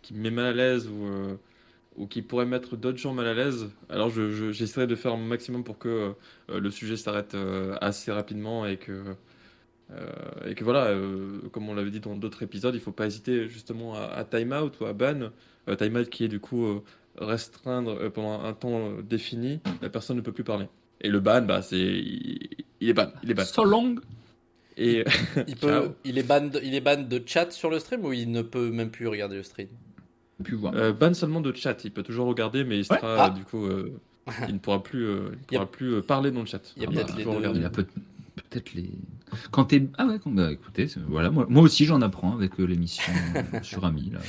qui 0.01 0.13
me 0.13 0.21
met 0.21 0.31
mal 0.31 0.45
à 0.45 0.53
l'aise 0.53 0.89
ou, 0.89 2.07
qui 2.07 2.21
pourrait 2.21 2.45
mettre 2.45 2.77
d'autres 2.77 2.97
gens 2.97 3.13
mal 3.13 3.27
à 3.27 3.33
l'aise, 3.33 3.69
alors 3.89 4.09
j'essaierai 4.09 4.87
de 4.87 4.95
faire 4.95 5.13
un 5.13 5.17
maximum 5.17 5.65
pour 5.65 5.77
que 5.77 6.13
le 6.47 6.71
sujet 6.71 6.95
s'arrête 6.95 7.35
assez 7.81 8.09
rapidement 8.09 8.65
et 8.65 8.77
que, 8.77 9.03
et 10.45 10.55
que 10.55 10.63
voilà, 10.63 10.97
comme 11.51 11.67
on 11.67 11.73
l'avait 11.73 11.91
dit 11.91 11.99
dans 11.99 12.15
d'autres 12.15 12.41
épisodes, 12.43 12.73
il 12.73 12.77
ne 12.77 12.83
faut 12.83 12.93
pas 12.93 13.07
hésiter 13.07 13.49
justement 13.49 13.95
à, 13.95 14.03
à 14.03 14.23
time 14.23 14.53
out 14.53 14.79
ou 14.79 14.85
à 14.85 14.93
ban. 14.93 15.31
time 15.77 15.97
out 15.97 16.09
qui 16.09 16.23
est 16.23 16.29
du 16.29 16.39
coup 16.39 16.81
restreindre 17.17 18.09
pendant 18.11 18.45
un 18.45 18.53
temps 18.53 18.93
défini, 19.01 19.59
la 19.81 19.89
personne 19.89 20.15
ne 20.15 20.21
peut 20.21 20.31
plus 20.31 20.45
parler. 20.45 20.67
Et 21.01 21.09
le 21.09 21.19
ban, 21.19 21.41
bah, 21.41 21.61
c'est. 21.61 22.03
Il 22.81 22.89
est 22.89 22.93
ban. 22.93 23.07
Il 23.23 23.31
est 23.31 23.33
ban. 23.33 23.45
So 23.45 23.63
long. 23.63 23.95
Et. 24.77 25.03
il, 25.47 25.55
peut... 25.55 25.91
il, 26.05 26.17
est 26.17 26.23
ban 26.23 26.41
de... 26.41 26.59
il 26.63 26.73
est 26.73 26.81
ban 26.81 27.01
de 27.01 27.21
chat 27.25 27.51
sur 27.51 27.69
le 27.69 27.79
stream 27.79 28.05
ou 28.05 28.13
il 28.13 28.31
ne 28.31 28.41
peut 28.41 28.69
même 28.71 28.89
plus 28.89 29.07
regarder 29.07 29.35
le 29.35 29.43
stream? 29.43 29.67
Plus 30.43 30.55
voir. 30.55 30.73
Euh, 30.75 30.93
ban 30.93 31.13
seulement 31.13 31.41
de 31.41 31.53
chat. 31.53 31.83
Il 31.83 31.91
peut 31.91 32.03
toujours 32.03 32.27
regarder, 32.27 32.63
mais 32.63 32.79
il 32.79 32.85
sera, 32.85 33.25
ah. 33.25 33.29
du 33.29 33.43
coup. 33.43 33.65
Euh, 33.65 33.99
il 34.47 34.53
ne 34.55 34.59
pourra 34.59 34.83
plus, 34.83 35.05
euh, 35.05 35.31
il 35.33 35.57
pourra 35.57 35.71
plus 35.71 35.95
euh, 35.95 36.01
parler 36.01 36.31
dans 36.31 36.41
le 36.41 36.45
chat. 36.45 36.61
Il 36.77 36.83
y 36.83 36.85
a 36.85 36.89
peut-être 36.89 37.15
les 37.15 37.23
deux. 37.23 37.31
Il 37.55 37.65
a 37.65 37.69
peut-être 37.69 38.73
les. 38.73 38.91
Quand 39.51 39.65
t'es. 39.65 39.87
Ah 39.97 40.05
ouais, 40.05 40.19
bah, 40.25 40.51
écoutez, 40.51 40.87
voilà, 41.07 41.29
moi, 41.29 41.45
moi 41.49 41.63
aussi 41.63 41.85
j'en 41.85 42.01
apprends 42.01 42.33
avec 42.33 42.57
l'émission 42.57 43.13
sur 43.61 43.85
Ami. 43.85 44.11
Là. 44.11 44.19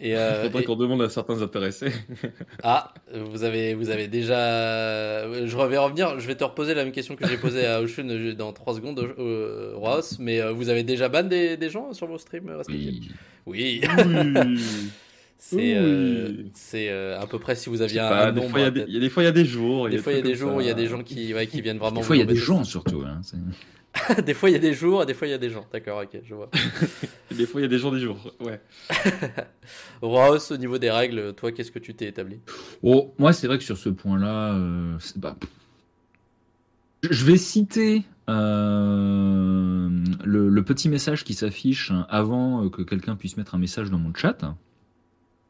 Et, 0.00 0.16
euh, 0.16 0.40
Il 0.42 0.46
faudrait 0.46 0.64
qu'on 0.64 0.76
demande 0.76 1.02
à 1.02 1.08
certains 1.08 1.42
intéressés. 1.42 1.92
ah, 2.62 2.94
vous 3.14 3.44
avez, 3.44 3.74
vous 3.74 3.90
avez 3.90 4.08
déjà. 4.08 5.30
Je 5.46 5.56
vais 5.56 5.78
revenir, 5.78 6.18
je 6.18 6.26
vais 6.26 6.34
te 6.34 6.44
reposer 6.44 6.74
la 6.74 6.84
même 6.84 6.92
question 6.92 7.16
que 7.16 7.26
j'ai 7.28 7.36
posée 7.36 7.66
à 7.66 7.80
Oshun 7.80 8.34
dans 8.38 8.52
3 8.52 8.74
secondes, 8.74 8.98
euh, 9.18 9.72
Ross, 9.76 10.18
mais 10.18 10.40
euh, 10.40 10.52
vous 10.52 10.68
avez 10.68 10.82
déjà 10.82 11.08
ban 11.08 11.24
des, 11.24 11.56
des 11.56 11.70
gens 11.70 11.92
sur 11.92 12.06
vos 12.06 12.18
streams 12.18 12.50
respectifs 12.50 13.12
Oui. 13.46 13.82
oui. 13.86 14.58
C'est 15.42 15.74
euh, 15.74 16.44
c'est 16.52 16.90
à 16.90 17.26
peu 17.26 17.38
près 17.38 17.54
si 17.54 17.70
vous 17.70 17.80
aviez 17.80 18.00
un, 18.00 18.30
nombre. 18.30 18.58
Il 18.58 18.92
y, 18.92 18.96
a 18.96 19.00
des 19.00 19.08
fois, 19.08 19.22
il 19.22 19.26
y 19.26 19.28
a 19.28 19.32
des 19.32 19.46
jours. 19.46 19.88
Des 19.88 19.96
fois, 19.96 20.12
il 20.12 20.16
y 20.16 20.18
a 20.18 20.22
des 20.22 20.34
jours, 20.34 20.60
il 20.60 20.68
y 20.68 20.70
a 20.70 20.74
des 20.74 20.86
gens 20.86 21.02
qui, 21.02 21.32
ouais, 21.32 21.46
qui 21.46 21.62
viennent 21.62 21.78
vraiment. 21.78 22.00
Des 22.00 22.06
fois, 22.06 22.16
il 22.16 22.20
y 22.20 22.22
a 22.22 22.26
des 22.26 22.36
gens 22.36 22.62
surtout. 22.62 23.02
Hein, 23.06 23.22
des 24.24 24.34
fois, 24.34 24.50
il 24.50 24.52
y 24.52 24.56
a 24.56 24.60
des 24.60 24.72
jours, 24.72 25.04
des 25.04 25.14
fois, 25.14 25.26
il 25.26 25.30
y 25.30 25.34
a 25.34 25.38
des 25.38 25.50
gens. 25.50 25.66
D'accord, 25.72 26.02
ok, 26.02 26.20
je 26.24 26.34
vois. 26.34 26.50
des 27.36 27.46
fois, 27.46 27.60
il 27.60 27.64
y 27.64 27.66
a 27.66 27.68
des 27.68 27.78
jours, 27.78 27.92
des 27.92 28.00
jours, 28.00 28.32
ouais. 28.40 28.60
Ross, 30.02 30.50
au 30.50 30.56
niveau 30.56 30.78
des 30.78 30.90
règles, 30.90 31.34
toi, 31.34 31.52
qu'est-ce 31.52 31.72
que 31.72 31.78
tu 31.78 31.94
t'es 31.94 32.06
établi? 32.06 32.38
Oh, 32.82 33.14
Moi, 33.18 33.32
c'est 33.32 33.46
vrai 33.46 33.58
que 33.58 33.64
sur 33.64 33.76
ce 33.76 33.88
point-là, 33.88 34.54
euh, 34.54 34.96
je 37.02 37.24
vais 37.24 37.36
citer 37.36 38.04
euh, 38.28 39.88
le, 40.24 40.62
petit 40.62 40.88
message 40.88 41.24
qui 41.24 41.34
s'affiche 41.34 41.92
avant 42.08 42.68
que 42.68 42.82
quelqu'un 42.82 43.16
puisse 43.16 43.36
mettre 43.36 43.54
un 43.54 43.58
message 43.58 43.90
dans 43.90 43.98
mon 43.98 44.14
chat. 44.14 44.38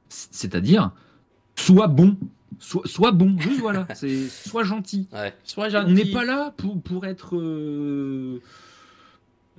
C'est-à-dire, 0.09 0.93
sois 1.61 1.89
bon. 1.89 2.17
Sois, 2.59 2.83
sois 2.85 3.13
bon, 3.13 3.39
juste 3.39 3.61
voilà, 3.61 3.87
c'est 3.95 4.29
sois 4.29 4.65
gentil. 4.65 5.09
Ouais. 5.13 5.35
Sois 5.45 5.71
gentil. 5.71 5.91
On 5.91 5.95
n'est 5.95 6.11
pas 6.11 6.25
là 6.25 6.53
pour, 6.57 6.81
pour 6.81 7.07
être 7.07 7.37
euh, 7.37 8.41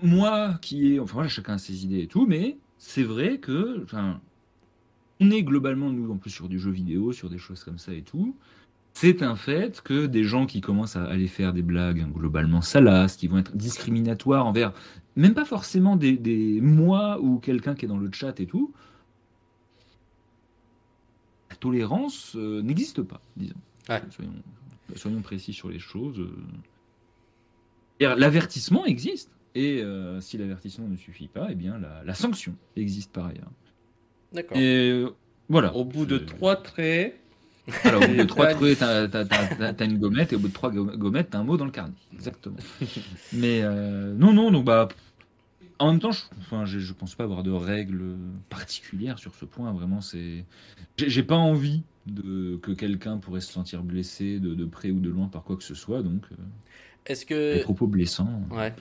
moi 0.04 0.60
qui 0.62 0.94
est. 0.94 1.00
Enfin 1.00 1.14
voilà, 1.14 1.30
chacun 1.30 1.54
a 1.54 1.58
ses 1.58 1.84
idées 1.84 2.02
et 2.02 2.08
tout, 2.08 2.26
mais 2.28 2.58
c'est 2.78 3.04
vrai 3.04 3.40
que. 3.40 3.82
Enfin, 3.84 4.20
on 5.20 5.32
est 5.32 5.44
globalement, 5.44 5.90
nous, 5.90 6.12
en 6.12 6.18
plus, 6.18 6.32
sur 6.32 6.50
du 6.50 6.60
jeu 6.60 6.72
vidéo, 6.72 7.12
sur 7.12 7.30
des 7.30 7.38
choses 7.38 7.64
comme 7.64 7.78
ça 7.78 7.94
et 7.94 8.02
tout. 8.02 8.36
C'est 8.94 9.24
un 9.24 9.36
fait 9.36 9.82
que 9.82 10.06
des 10.06 10.24
gens 10.24 10.46
qui 10.46 10.60
commencent 10.62 10.96
à 10.98 11.06
aller 11.06 11.28
faire 11.28 11.54
des 11.54 11.62
blagues 11.62 12.02
hein, 12.02 12.10
globalement 12.14 12.62
salaces, 12.62 13.16
qui 13.16 13.28
vont 13.28 13.38
être 13.38 13.56
discriminatoires 13.56 14.46
envers 14.46 14.74
même 15.16 15.34
pas 15.34 15.46
forcément 15.46 15.96
des, 15.96 16.18
des 16.18 16.60
moi 16.62 17.20
ou 17.22 17.40
quelqu'un 17.40 17.76
qui 17.76 17.86
est 17.86 17.88
dans 17.88 17.98
le 17.98 18.10
chat 18.12 18.40
et 18.40 18.46
tout, 18.46 18.74
tolérance 21.62 22.36
euh, 22.36 22.62
n'existe 22.62 23.02
pas, 23.02 23.22
disons. 23.38 23.56
Ouais. 23.88 24.02
Soyons, 24.10 24.34
soyons 24.98 25.22
précis 25.22 25.54
sur 25.54 25.70
les 25.70 25.80
choses. 25.80 26.20
euh. 26.20 26.36
L'avertissement 28.00 28.86
existe. 28.86 29.30
Et 29.54 29.82
euh, 29.82 30.22
si 30.22 30.38
l'avertissement 30.38 30.88
ne 30.88 30.96
suffit 30.96 31.28
pas, 31.28 31.48
eh 31.52 31.56
bien 31.56 31.78
la, 31.78 32.04
la 32.06 32.14
sanction 32.14 32.56
existe 32.76 33.12
par 33.12 33.28
ailleurs. 33.28 33.52
D'accord. 34.34 34.58
Et 34.58 35.06
voilà. 35.50 35.76
Au 35.76 35.84
bout 35.84 36.06
de 36.06 36.18
trois 36.18 36.56
traits, 36.56 37.20
Alors, 37.84 38.02
au 38.04 38.08
bout 38.08 38.16
de 38.16 38.24
trois 38.24 38.48
traits, 38.56 38.80
t'as, 38.80 39.08
t'as- 39.10 39.26
t'as- 39.26 39.74
t'as 39.74 39.86
une 39.86 39.98
gommette, 40.00 40.32
et 40.32 40.38
au 40.38 40.40
bout 40.40 40.48
de 40.48 40.54
trois 40.54 40.72
go- 40.72 40.86
gommettes, 40.98 41.32
t'as 41.32 41.40
un 41.40 41.44
mot 41.44 41.58
dans 41.58 41.66
le 41.66 41.72
carnet. 41.72 41.94
Exactement. 42.14 42.56
Mais 43.34 43.62
euh, 43.62 44.14
non, 44.16 44.34
non, 44.34 44.52
donc 44.52 44.64
bah. 44.66 44.88
En 45.82 45.92
même 45.92 46.00
temps, 46.00 46.12
je, 46.12 46.22
enfin, 46.40 46.66
je, 46.66 46.78
je 46.78 46.94
pense 46.94 47.16
pas 47.16 47.24
avoir 47.24 47.42
de 47.42 47.50
règles 47.52 48.16
particulières 48.50 49.18
sur 49.18 49.34
ce 49.34 49.46
point. 49.46 49.72
Vraiment, 49.74 50.00
c'est. 50.00 50.46
J'ai, 50.98 51.24
pas 51.24 51.38
envie 51.38 51.82
de 52.06 52.58
que 52.62 52.72
quelqu'un 52.72 53.18
pourrait 53.18 53.42
se 53.42 53.52
sentir 53.52 53.82
blessé 53.82 54.40
de, 54.40 54.54
de 54.54 54.66
près 54.66 54.92
ou 54.92 55.00
de 55.00 55.10
loin 55.10 55.28
par 55.28 55.44
quoi 55.44 55.58
que 55.58 55.64
ce 55.64 55.74
soit. 55.74 56.04
Donc, 56.04 56.26
euh, 56.32 56.36
Est-ce 57.08 57.22
les 57.22 57.60
que. 57.60 57.64
propos 57.64 57.88
blessants. 57.88 58.44
Ouais. 58.52 58.74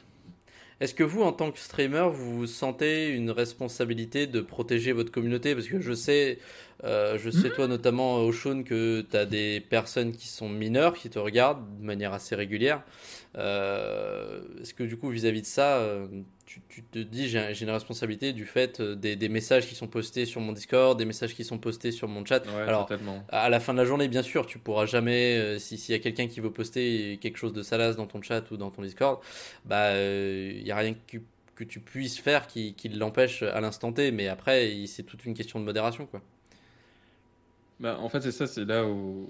Est-ce 0.80 0.94
que 0.94 1.02
vous, 1.02 1.22
en 1.22 1.32
tant 1.32 1.50
que 1.50 1.58
streamer, 1.58 2.08
vous 2.12 2.40
vous 2.40 2.46
sentez 2.46 3.08
une 3.08 3.30
responsabilité 3.30 4.26
de 4.26 4.42
protéger 4.42 4.92
votre 4.92 5.10
communauté? 5.10 5.54
Parce 5.54 5.68
que 5.68 5.80
je 5.80 5.94
sais, 5.94 6.38
euh, 6.84 7.18
je 7.18 7.30
sais 7.30 7.50
toi 7.50 7.66
notamment, 7.66 8.24
Oshun, 8.24 8.62
que 8.62 9.02
tu 9.10 9.16
as 9.16 9.26
des 9.26 9.60
personnes 9.60 10.12
qui 10.12 10.28
sont 10.28 10.48
mineures, 10.48 10.94
qui 10.94 11.10
te 11.10 11.18
regardent 11.18 11.64
de 11.80 11.84
manière 11.84 12.12
assez 12.12 12.34
régulière. 12.34 12.82
Euh, 13.36 14.40
Est-ce 14.60 14.74
que 14.74 14.82
du 14.84 14.96
coup, 14.96 15.08
vis-à-vis 15.10 15.42
de 15.42 15.46
ça, 15.46 15.76
euh, 15.78 16.06
tu, 16.46 16.60
tu 16.68 16.82
te 16.82 16.98
dis, 16.98 17.28
j'ai 17.28 17.62
une 17.62 17.70
responsabilité 17.70 18.32
du 18.32 18.44
fait 18.44 18.80
euh, 18.80 18.94
des, 18.96 19.14
des 19.14 19.28
messages 19.28 19.66
qui 19.68 19.74
sont 19.74 19.86
postés 19.86 20.26
sur 20.26 20.40
mon 20.40 20.52
Discord, 20.52 20.98
des 20.98 21.04
messages 21.04 21.34
qui 21.34 21.44
sont 21.44 21.58
postés 21.58 21.92
sur 21.92 22.08
mon 22.08 22.24
chat? 22.24 22.44
Ouais, 22.46 22.62
Alors, 22.66 22.86
totalement. 22.86 23.24
à 23.28 23.48
la 23.50 23.60
fin 23.60 23.72
de 23.72 23.78
la 23.78 23.84
journée, 23.84 24.08
bien 24.08 24.22
sûr, 24.22 24.46
tu 24.46 24.58
pourras 24.58 24.86
jamais, 24.86 25.36
euh, 25.36 25.58
si 25.58 25.78
s'il 25.78 25.92
y 25.94 25.96
a 25.96 26.00
quelqu'un 26.00 26.26
qui 26.26 26.40
veut 26.40 26.50
poster 26.50 27.18
quelque 27.20 27.36
chose 27.36 27.52
de 27.52 27.62
salace 27.62 27.96
dans 27.96 28.06
ton 28.06 28.20
chat 28.22 28.50
ou 28.50 28.56
dans 28.56 28.70
ton 28.70 28.82
Discord, 28.82 29.20
bah 29.64 29.92
il 29.96 30.66
y 30.66 30.72
a 30.72 30.76
rien 30.76 30.94
que, 31.06 31.18
que 31.54 31.64
tu 31.64 31.78
puisses 31.80 32.18
faire 32.18 32.46
qui, 32.48 32.74
qui 32.74 32.88
l'empêche 32.88 33.42
à 33.42 33.60
l'instant 33.60 33.92
T. 33.92 34.10
Mais 34.10 34.26
après, 34.28 34.72
c'est 34.86 35.04
toute 35.04 35.24
une 35.26 35.34
question 35.34 35.60
de 35.60 35.64
modération, 35.64 36.06
quoi. 36.06 36.20
Bah, 37.80 37.98
en 37.98 38.08
fait, 38.08 38.20
c'est 38.20 38.32
ça, 38.32 38.46
c'est 38.46 38.64
là 38.64 38.86
où. 38.86 39.28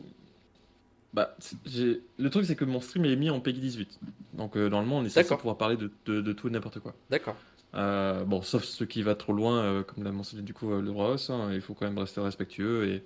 Bah, 1.13 1.37
j'ai... 1.67 2.03
Le 2.19 2.31
truc, 2.31 2.45
c'est 2.47 2.55
que 2.57 2.65
mon 2.65 2.81
stream 2.81 3.05
est 3.05 3.17
mis 3.17 3.31
en 3.31 3.41
PEGI 3.41 3.61
18. 3.61 3.99
Donc, 4.35 4.57
euh, 4.57 4.69
normalement, 4.69 4.99
on 4.99 5.05
est 5.05 5.09
censé 5.09 5.37
pouvoir 5.37 5.57
parler 5.57 5.77
de, 5.77 5.91
de, 6.07 6.21
de 6.21 6.33
tout 6.33 6.49
et 6.49 6.51
n'importe 6.51 6.79
quoi. 6.81 6.95
D'accord. 7.11 7.37
Euh, 7.75 8.25
bon, 8.25 8.43
sauf 8.43 8.65
ce 8.65 8.85
qui 8.85 9.03
va 9.03 9.15
trop 9.15 9.33
loin, 9.33 9.59
euh, 9.63 9.83
comme 9.83 10.03
l'a 10.05 10.11
mentionné 10.13 10.43
du 10.43 10.53
coup 10.53 10.73
euh, 10.73 10.83
le 10.83 10.91
roi 10.91 11.13
Os, 11.13 11.31
hein, 11.31 11.51
il 11.53 11.61
faut 11.61 11.73
quand 11.75 11.87
même 11.87 11.99
rester 11.99 12.21
respectueux 12.21 12.89
et, 12.89 13.05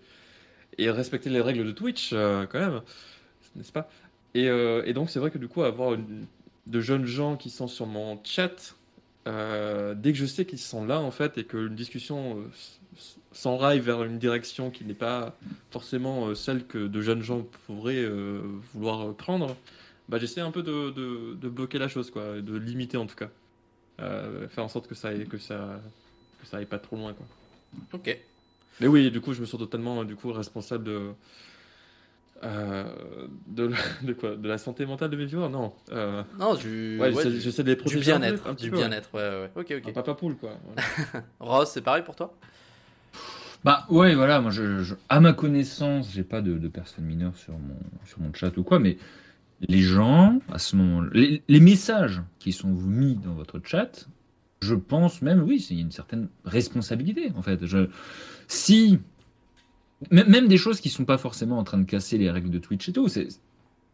et 0.79 0.91
respecter 0.91 1.29
les 1.29 1.43
règles 1.43 1.67
de 1.67 1.73
Twitch, 1.73 2.11
quand 2.13 2.55
même, 2.55 2.81
n'est-ce 3.57 3.73
pas? 3.73 3.89
Et, 4.35 4.47
et 4.47 4.93
donc, 4.95 5.11
c'est 5.11 5.19
vrai 5.21 5.31
que 5.31 5.39
du 5.39 5.49
coup, 5.49 5.63
avoir 5.63 5.95
une- 5.95 6.27
de 6.67 6.81
jeunes 6.81 7.05
gens 7.05 7.37
qui 7.37 7.51
sont 7.51 7.69
sur 7.69 7.87
mon 7.87 8.19
chat, 8.25 8.75
dès 9.27 10.13
que 10.13 10.19
je 10.19 10.27
sais 10.27 10.45
qu'ils 10.47 10.59
sont 10.59 10.85
là, 10.87 11.01
en 11.01 11.11
fait, 11.11 11.39
et 11.39 11.45
qu'une 11.45 11.75
discussion 11.75 12.43
s'enraille 13.33 13.81
vers 13.81 14.03
une 14.05 14.19
direction 14.19 14.71
qui 14.71 14.85
n'est 14.85 14.95
pas 14.95 15.37
forcément 15.71 16.27
euh, 16.29 16.35
celle 16.35 16.67
que 16.67 16.87
de 16.87 17.01
jeunes 17.01 17.23
gens 17.23 17.45
pourraient 17.67 17.97
euh, 18.05 18.41
vouloir 18.75 19.15
prendre, 19.15 19.57
bah, 20.09 20.19
j'essaie 20.19 20.41
un 20.41 20.51
peu 20.51 20.63
de, 20.63 20.91
de, 20.91 21.35
de 21.35 21.49
bloquer 21.49 21.79
la 21.79 21.89
chose, 21.89 22.11
quoi, 22.11 22.41
de 22.41 22.57
limiter 22.57 22.97
en 22.97 23.07
tout 23.07 23.17
cas. 23.17 23.31
Euh, 24.01 24.49
faire 24.49 24.65
en 24.65 24.69
sorte 24.69 24.89
que 24.89 24.95
ça 24.95 25.09
aille, 25.09 25.27
que 25.27 25.39
ça, 25.39 25.81
que 26.41 26.47
ça 26.47 26.57
aille 26.59 26.67
pas 26.67 26.79
trop 26.79 26.97
loin, 26.97 27.13
quoi. 27.13 27.27
Ok. 27.93 28.19
Mais 28.81 28.87
oui, 28.89 29.11
du 29.11 29.21
coup, 29.21 29.33
je 29.35 29.41
me 29.41 29.47
sens 29.47 29.61
totalement 29.61 30.05
du 30.05 30.17
coup 30.17 30.33
responsable 30.33 30.85
de 30.85 31.13
euh, 32.43 32.85
de, 33.47 33.69
la, 33.69 33.77
de 34.03 34.13
quoi 34.13 34.37
De 34.37 34.49
la 34.49 34.59
santé 34.59 34.85
mentale 34.85 35.11
de 35.11 35.17
mes 35.17 35.25
viewers 35.25 35.49
Non. 35.49 35.73
Euh, 35.93 36.23
Non, 36.39 36.55
du, 36.55 36.99
ouais, 37.01 37.13
ouais, 37.15 37.31
j'essaie, 37.31 37.63
du, 37.63 37.71
de 37.71 37.71
les 37.71 37.77
du 37.77 37.83
protéger 37.83 38.13
peu, 38.13 38.19
bien-être. 38.19 38.55
Du 38.57 38.71
bien-être, 38.71 39.09
ouais, 39.15 39.21
ouais, 39.23 39.41
ouais. 39.43 39.51
Ok, 39.57 39.71
Un 39.71 39.89
ok. 39.89 39.95
papa 39.95 40.15
poule, 40.15 40.37
quoi. 40.37 40.51
Voilà. 40.65 41.27
Ross, 41.41 41.71
c'est 41.73 41.81
pareil 41.83 42.03
pour 42.03 42.17
toi? 42.17 42.35
Bah 43.65 43.87
ouais, 43.89 44.15
voilà, 44.15 44.41
moi, 44.43 44.53
à 45.09 45.21
ma 45.21 45.33
connaissance, 45.33 46.11
j'ai 46.13 46.23
pas 46.23 46.43
de, 46.43 46.59
de 46.59 46.69
personnes 46.69 47.07
mineures 47.07 47.37
sur 47.37 47.55
mon, 47.55 47.79
sur 48.05 48.21
mon 48.21 48.33
chat 48.35 48.57
ou 48.59 48.63
quoi, 48.63 48.79
mais 48.79 48.99
les 49.61 49.81
gens, 49.81 50.41
à 50.53 50.59
ce 50.59 50.77
moment 50.77 51.01
les, 51.13 51.43
les 51.49 51.61
messages 51.61 52.23
qui 52.39 52.53
sont 52.53 52.69
mis 52.69 53.15
dans 53.17 53.33
votre 53.33 53.61
chat, 53.65 54.07
je 54.61 54.75
pense 54.75 55.23
même, 55.23 55.43
oui, 55.43 55.67
il 55.71 55.77
y 55.77 55.79
a 55.81 55.83
une 55.83 55.91
certaine 55.93 56.29
responsabilité, 56.45 57.33
en 57.37 57.43
fait. 57.43 57.65
Je, 57.65 57.89
si, 58.49 58.99
même 60.11 60.49
des 60.49 60.59
choses 60.59 60.81
qui 60.81 60.91
sont 60.91 61.05
pas 61.07 61.19
forcément 61.19 61.59
en 61.59 61.65
train 61.65 61.79
de 61.79 61.85
casser 61.85 62.19
les 62.19 62.31
règles 62.31 62.51
de 62.51 62.59
Twitch 62.59 62.89
et 62.89 62.93
tout, 62.93 63.09
c'est, 63.09 63.29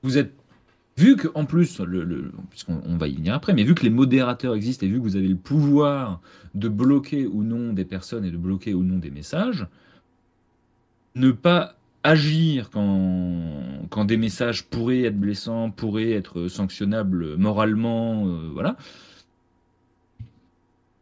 vous 0.02 0.18
êtes, 0.18 0.32
vu 1.00 1.16
que, 1.16 1.28
en 1.34 1.46
plus, 1.46 1.80
le, 1.80 2.30
puisqu'on 2.50 2.80
on 2.84 2.96
va 2.96 3.08
y 3.08 3.14
venir 3.14 3.34
après, 3.34 3.54
mais 3.54 3.64
vu 3.64 3.74
que 3.74 3.82
les 3.82 3.90
modérateurs 3.90 4.54
existent 4.54 4.84
et 4.84 4.88
vu 4.88 4.98
que 4.98 5.02
vous 5.02 5.16
avez 5.16 5.28
le 5.28 5.36
pouvoir 5.36 6.20
de 6.54 6.68
bloquer 6.68 7.26
ou 7.26 7.42
non 7.42 7.72
des 7.72 7.84
personnes 7.84 8.24
et 8.24 8.30
de 8.30 8.36
bloquer 8.36 8.74
ou 8.74 8.82
non 8.82 8.98
des 8.98 9.10
messages, 9.10 9.66
ne 11.14 11.30
pas 11.30 11.76
agir 12.02 12.70
quand, 12.70 13.86
quand 13.88 14.04
des 14.04 14.16
messages 14.16 14.64
pourraient 14.64 15.02
être 15.02 15.18
blessants, 15.18 15.70
pourraient 15.70 16.12
être 16.12 16.48
sanctionnables 16.48 17.36
moralement, 17.36 18.26
euh, 18.26 18.50
voilà, 18.52 18.76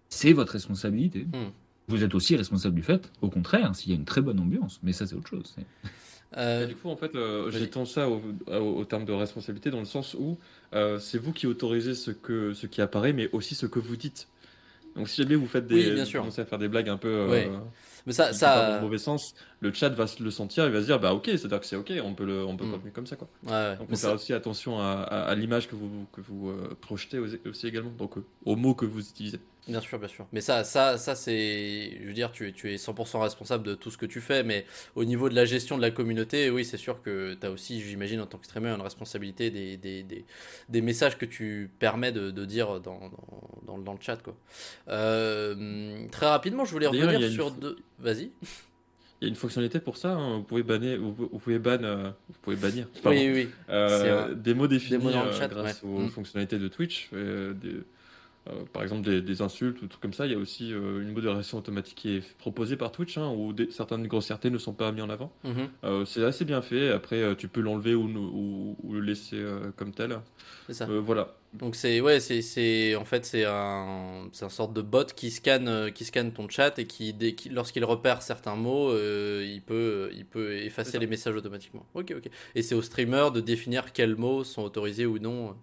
c'est 0.09 0.33
votre 0.33 0.53
responsabilité. 0.53 1.25
Hmm. 1.25 1.51
Vous 1.89 2.05
êtes 2.05 2.15
aussi 2.15 2.37
responsable 2.37 2.75
du 2.75 2.83
fait, 2.83 3.11
au 3.23 3.31
contraire, 3.31 3.75
s'il 3.75 3.91
y 3.91 3.95
a 3.95 3.97
une 3.97 4.05
très 4.05 4.21
bonne 4.21 4.39
ambiance, 4.41 4.79
mais 4.83 4.93
ça 4.93 5.07
c'est 5.07 5.15
autre 5.15 5.29
chose. 5.29 5.57
Euh, 6.37 6.67
du 6.67 6.75
coup, 6.77 6.91
en 6.91 6.97
fait, 6.97 7.15
euh, 7.15 7.51
j'étends 7.51 7.87
ça 7.87 8.09
au, 8.11 8.21
au, 8.47 8.53
au 8.81 8.85
terme 8.85 9.07
de 9.07 9.13
responsabilité 9.13 9.71
dans 9.71 9.79
le 9.79 9.87
sens 9.87 10.15
où 10.19 10.39
euh, 10.75 10.99
c'est 10.99 11.17
vous 11.17 11.33
qui 11.33 11.47
autorisez 11.47 11.95
ce, 11.95 12.11
que, 12.11 12.53
ce 12.53 12.67
qui 12.67 12.83
apparaît, 12.83 13.15
mais 13.15 13.31
aussi 13.33 13.55
ce 13.55 13.65
que 13.65 13.79
vous 13.79 13.97
dites. 13.97 14.29
Donc, 14.95 15.09
si 15.09 15.23
jamais 15.23 15.37
vous 15.37 15.47
faites 15.47 15.67
des, 15.67 15.87
Oui, 15.89 15.95
bien 15.95 16.05
sûr. 16.05 16.21
vous 16.21 16.25
commencez 16.27 16.43
à 16.43 16.45
faire 16.45 16.59
des 16.59 16.69
blagues 16.69 16.91
un 16.91 16.99
peu 16.99 17.09
euh, 17.09 17.29
Ouais. 17.29 17.51
Mais 18.07 18.13
ça, 18.13 18.31
dans 18.33 18.77
le 18.77 18.81
mauvais 18.83 18.99
sens, 18.99 19.35
le 19.61 19.73
chat 19.73 19.89
va 19.91 20.07
se 20.07 20.23
le 20.23 20.31
sentir, 20.31 20.67
il 20.67 20.73
va 20.73 20.81
se 20.81 20.87
dire 20.87 21.01
bah 21.01 21.13
ok, 21.15 21.27
c'est-à-dire 21.27 21.61
que 21.61 21.67
c'est 21.67 21.77
ok, 21.77 21.93
on 22.05 22.15
peut 22.15 22.25
le, 22.25 22.45
on 22.45 22.57
peut 22.57 22.65
Mm. 22.65 22.71
continuer 22.73 22.93
comme 22.93 23.07
ça 23.07 23.17
quoi. 23.17 23.29
ouais. 23.47 23.77
Donc, 23.77 23.91
faut 23.91 23.97
faire 23.97 24.15
aussi 24.15 24.33
attention 24.33 24.79
à, 24.81 24.85
à- 25.03 25.23
à 25.31 25.35
l'image 25.35 25.69
que 25.69 25.75
vous, 25.75 26.07
que 26.13 26.21
vous 26.21 26.51
euh, 26.51 26.77
projetez 26.81 27.19
aussi, 27.19 27.67
également, 27.67 27.91
donc 27.91 28.17
euh, 28.19 28.25
aux 28.45 28.57
mots 28.57 28.75
que 28.75 28.87
vous 28.87 29.01
utilisez. 29.09 29.41
Bien 29.67 29.83
sûr, 29.83 29.99
bien 29.99 30.09
sûr. 30.09 30.27
Mais 30.33 30.41
ça, 30.41 30.65
ça, 30.65 30.97
ça 30.97 31.15
c'est, 31.15 31.99
je 32.01 32.07
veux 32.07 32.15
dire, 32.15 32.33
tu 32.33 32.49
es, 32.49 32.53
tu 32.53 32.73
es 32.73 32.77
100% 32.77 33.21
responsable 33.21 33.65
de 33.65 33.75
tout 33.75 33.91
ce 33.91 33.99
que 33.99 34.07
tu 34.07 34.23
fais, 34.23 34.43
mais 34.43 34.65
au 34.95 35.05
niveau 35.05 35.29
de 35.29 35.35
la 35.35 35.45
gestion 35.45 35.77
de 35.77 35.83
la 35.83 35.91
communauté, 35.91 36.49
oui, 36.49 36.65
c'est 36.65 36.79
sûr 36.79 37.03
que 37.03 37.35
tu 37.35 37.47
as 37.47 37.51
aussi, 37.51 37.83
j'imagine, 37.83 38.21
en 38.23 38.27
tant 38.27 38.39
que 38.39 38.47
streamer, 38.47 38.71
une 38.71 38.81
responsabilité 38.81 39.51
des, 39.51 39.77
des, 39.77 40.03
des, 40.05 40.25
des 40.71 40.81
messages 40.81 41.19
que 41.19 41.27
tu 41.27 41.71
permets 41.81 42.13
de, 42.13 42.31
de 42.31 42.45
dire 42.47 42.81
dans, 42.81 42.99
dans, 42.99 43.13
dans, 43.67 43.79
dans 43.79 43.93
le 43.93 43.99
chat, 44.01 44.17
quoi. 44.23 44.35
Euh, 44.89 46.07
très 46.11 46.27
rapidement, 46.27 46.65
je 46.65 46.73
voulais 46.73 46.87
revenir 46.87 47.21
une 47.21 47.31
sur 47.31 47.51
deux. 47.51 47.77
Vas-y. 47.99 48.31
Il 49.21 49.25
y 49.25 49.27
a 49.27 49.29
une 49.31 49.35
fonctionnalité 49.35 49.81
pour 49.81 49.97
ça, 49.97 50.13
hein, 50.15 50.37
vous 50.37 50.43
pouvez 50.45 50.63
banner, 50.63 50.97
vous, 50.97 51.13
vous 51.13 51.39
pouvez 51.41 51.59
ban, 51.59 51.83
euh, 51.83 52.11
vous 52.29 52.35
pouvez 52.41 52.55
bannir. 52.57 52.87
pardon. 53.03 53.19
Oui, 53.19 53.31
oui. 53.35 53.49
Euh, 53.69 54.29
un- 54.29 54.33
des 54.33 54.55
mots 54.55 54.69
définis 54.69 55.03
mots 55.03 55.11
dans 55.11 55.25
le 55.25 55.31
euh, 55.31 55.33
chat, 55.39 55.49
grâce 55.49 55.83
ouais. 55.83 55.89
aux 55.89 55.99
Mm. 56.03 56.11
fonctionnalités 56.11 56.59
de 56.59 56.69
Twitch. 56.69 57.09
euh, 57.13 57.53
des- 57.53 57.83
euh, 58.49 58.53
par 58.73 58.83
exemple, 58.83 59.03
des, 59.09 59.21
des 59.21 59.43
insultes 59.43 59.79
ou 59.79 59.83
des 59.83 59.89
trucs 59.89 60.01
comme 60.03 60.13
ça. 60.13 60.27
Il 60.27 60.33
y 60.33 60.35
a 60.35 60.39
aussi 60.39 60.73
euh, 60.73 61.03
une 61.03 61.13
modération 61.13 61.59
automatique 61.59 61.97
qui 61.97 62.17
est 62.17 62.37
proposée 62.39 62.77
par 62.77 62.93
Twitch, 62.93 63.19
hein, 63.19 63.33
où 63.37 63.53
des- 63.53 63.71
certaines 63.71 64.07
grossièretés 64.07 64.51
ne 64.51 64.59
sont 64.59 64.73
pas 64.75 64.93
mises 64.93 65.03
en 65.05 65.11
avant. 65.11 65.33
Mhm. 65.45 65.69
Euh, 65.85 66.05
c'est 66.05 66.25
assez 66.25 66.45
bien 66.45 66.63
fait. 66.63 66.91
Après, 66.91 67.35
tu 67.37 67.49
peux 67.49 67.61
l'enlever 67.61 67.95
ou, 67.95 68.05
ou- 68.09 68.77
ou 68.83 68.93
le 68.95 69.01
laisser 69.01 69.43
comme 69.77 69.93
tel. 69.93 70.19
C'est 70.67 70.75
ça. 70.75 70.87
Voilà. 70.87 71.35
Donc 71.55 71.77
c'est 71.77 72.03
ouais, 72.03 72.21
c'est 72.21 72.95
en 72.95 73.07
fait 73.07 73.25
c'est 73.25 73.47
un 73.47 74.29
c'est 74.33 74.47
sorte 74.51 74.75
de 74.75 74.83
bot 74.83 75.05
qui 75.17 75.31
scanne 75.31 75.91
qui 75.93 76.05
scanne 76.05 76.31
ton 76.31 76.47
chat 76.47 76.79
et 76.79 76.87
qui 76.87 77.15
lorsqu'il 77.51 77.87
repère 77.87 78.21
certains 78.21 78.55
mots, 78.55 78.91
euh, 78.91 79.47
il 79.51 79.63
peut 79.63 80.11
il 80.15 80.27
peut 80.27 80.53
effacer 80.59 80.99
les 80.99 81.07
messages 81.07 81.35
automatiquement. 81.35 81.87
OK 81.95 82.13
OK. 82.19 82.29
Et 82.55 82.61
c'est 82.61 82.75
au 82.75 82.83
streamer 82.83 83.29
de 83.35 83.41
définir 83.41 83.95
quels 83.95 84.15
mots 84.15 84.45
sont 84.45 84.61
autorisés 84.63 85.07
ou 85.07 85.19
non 85.19 85.57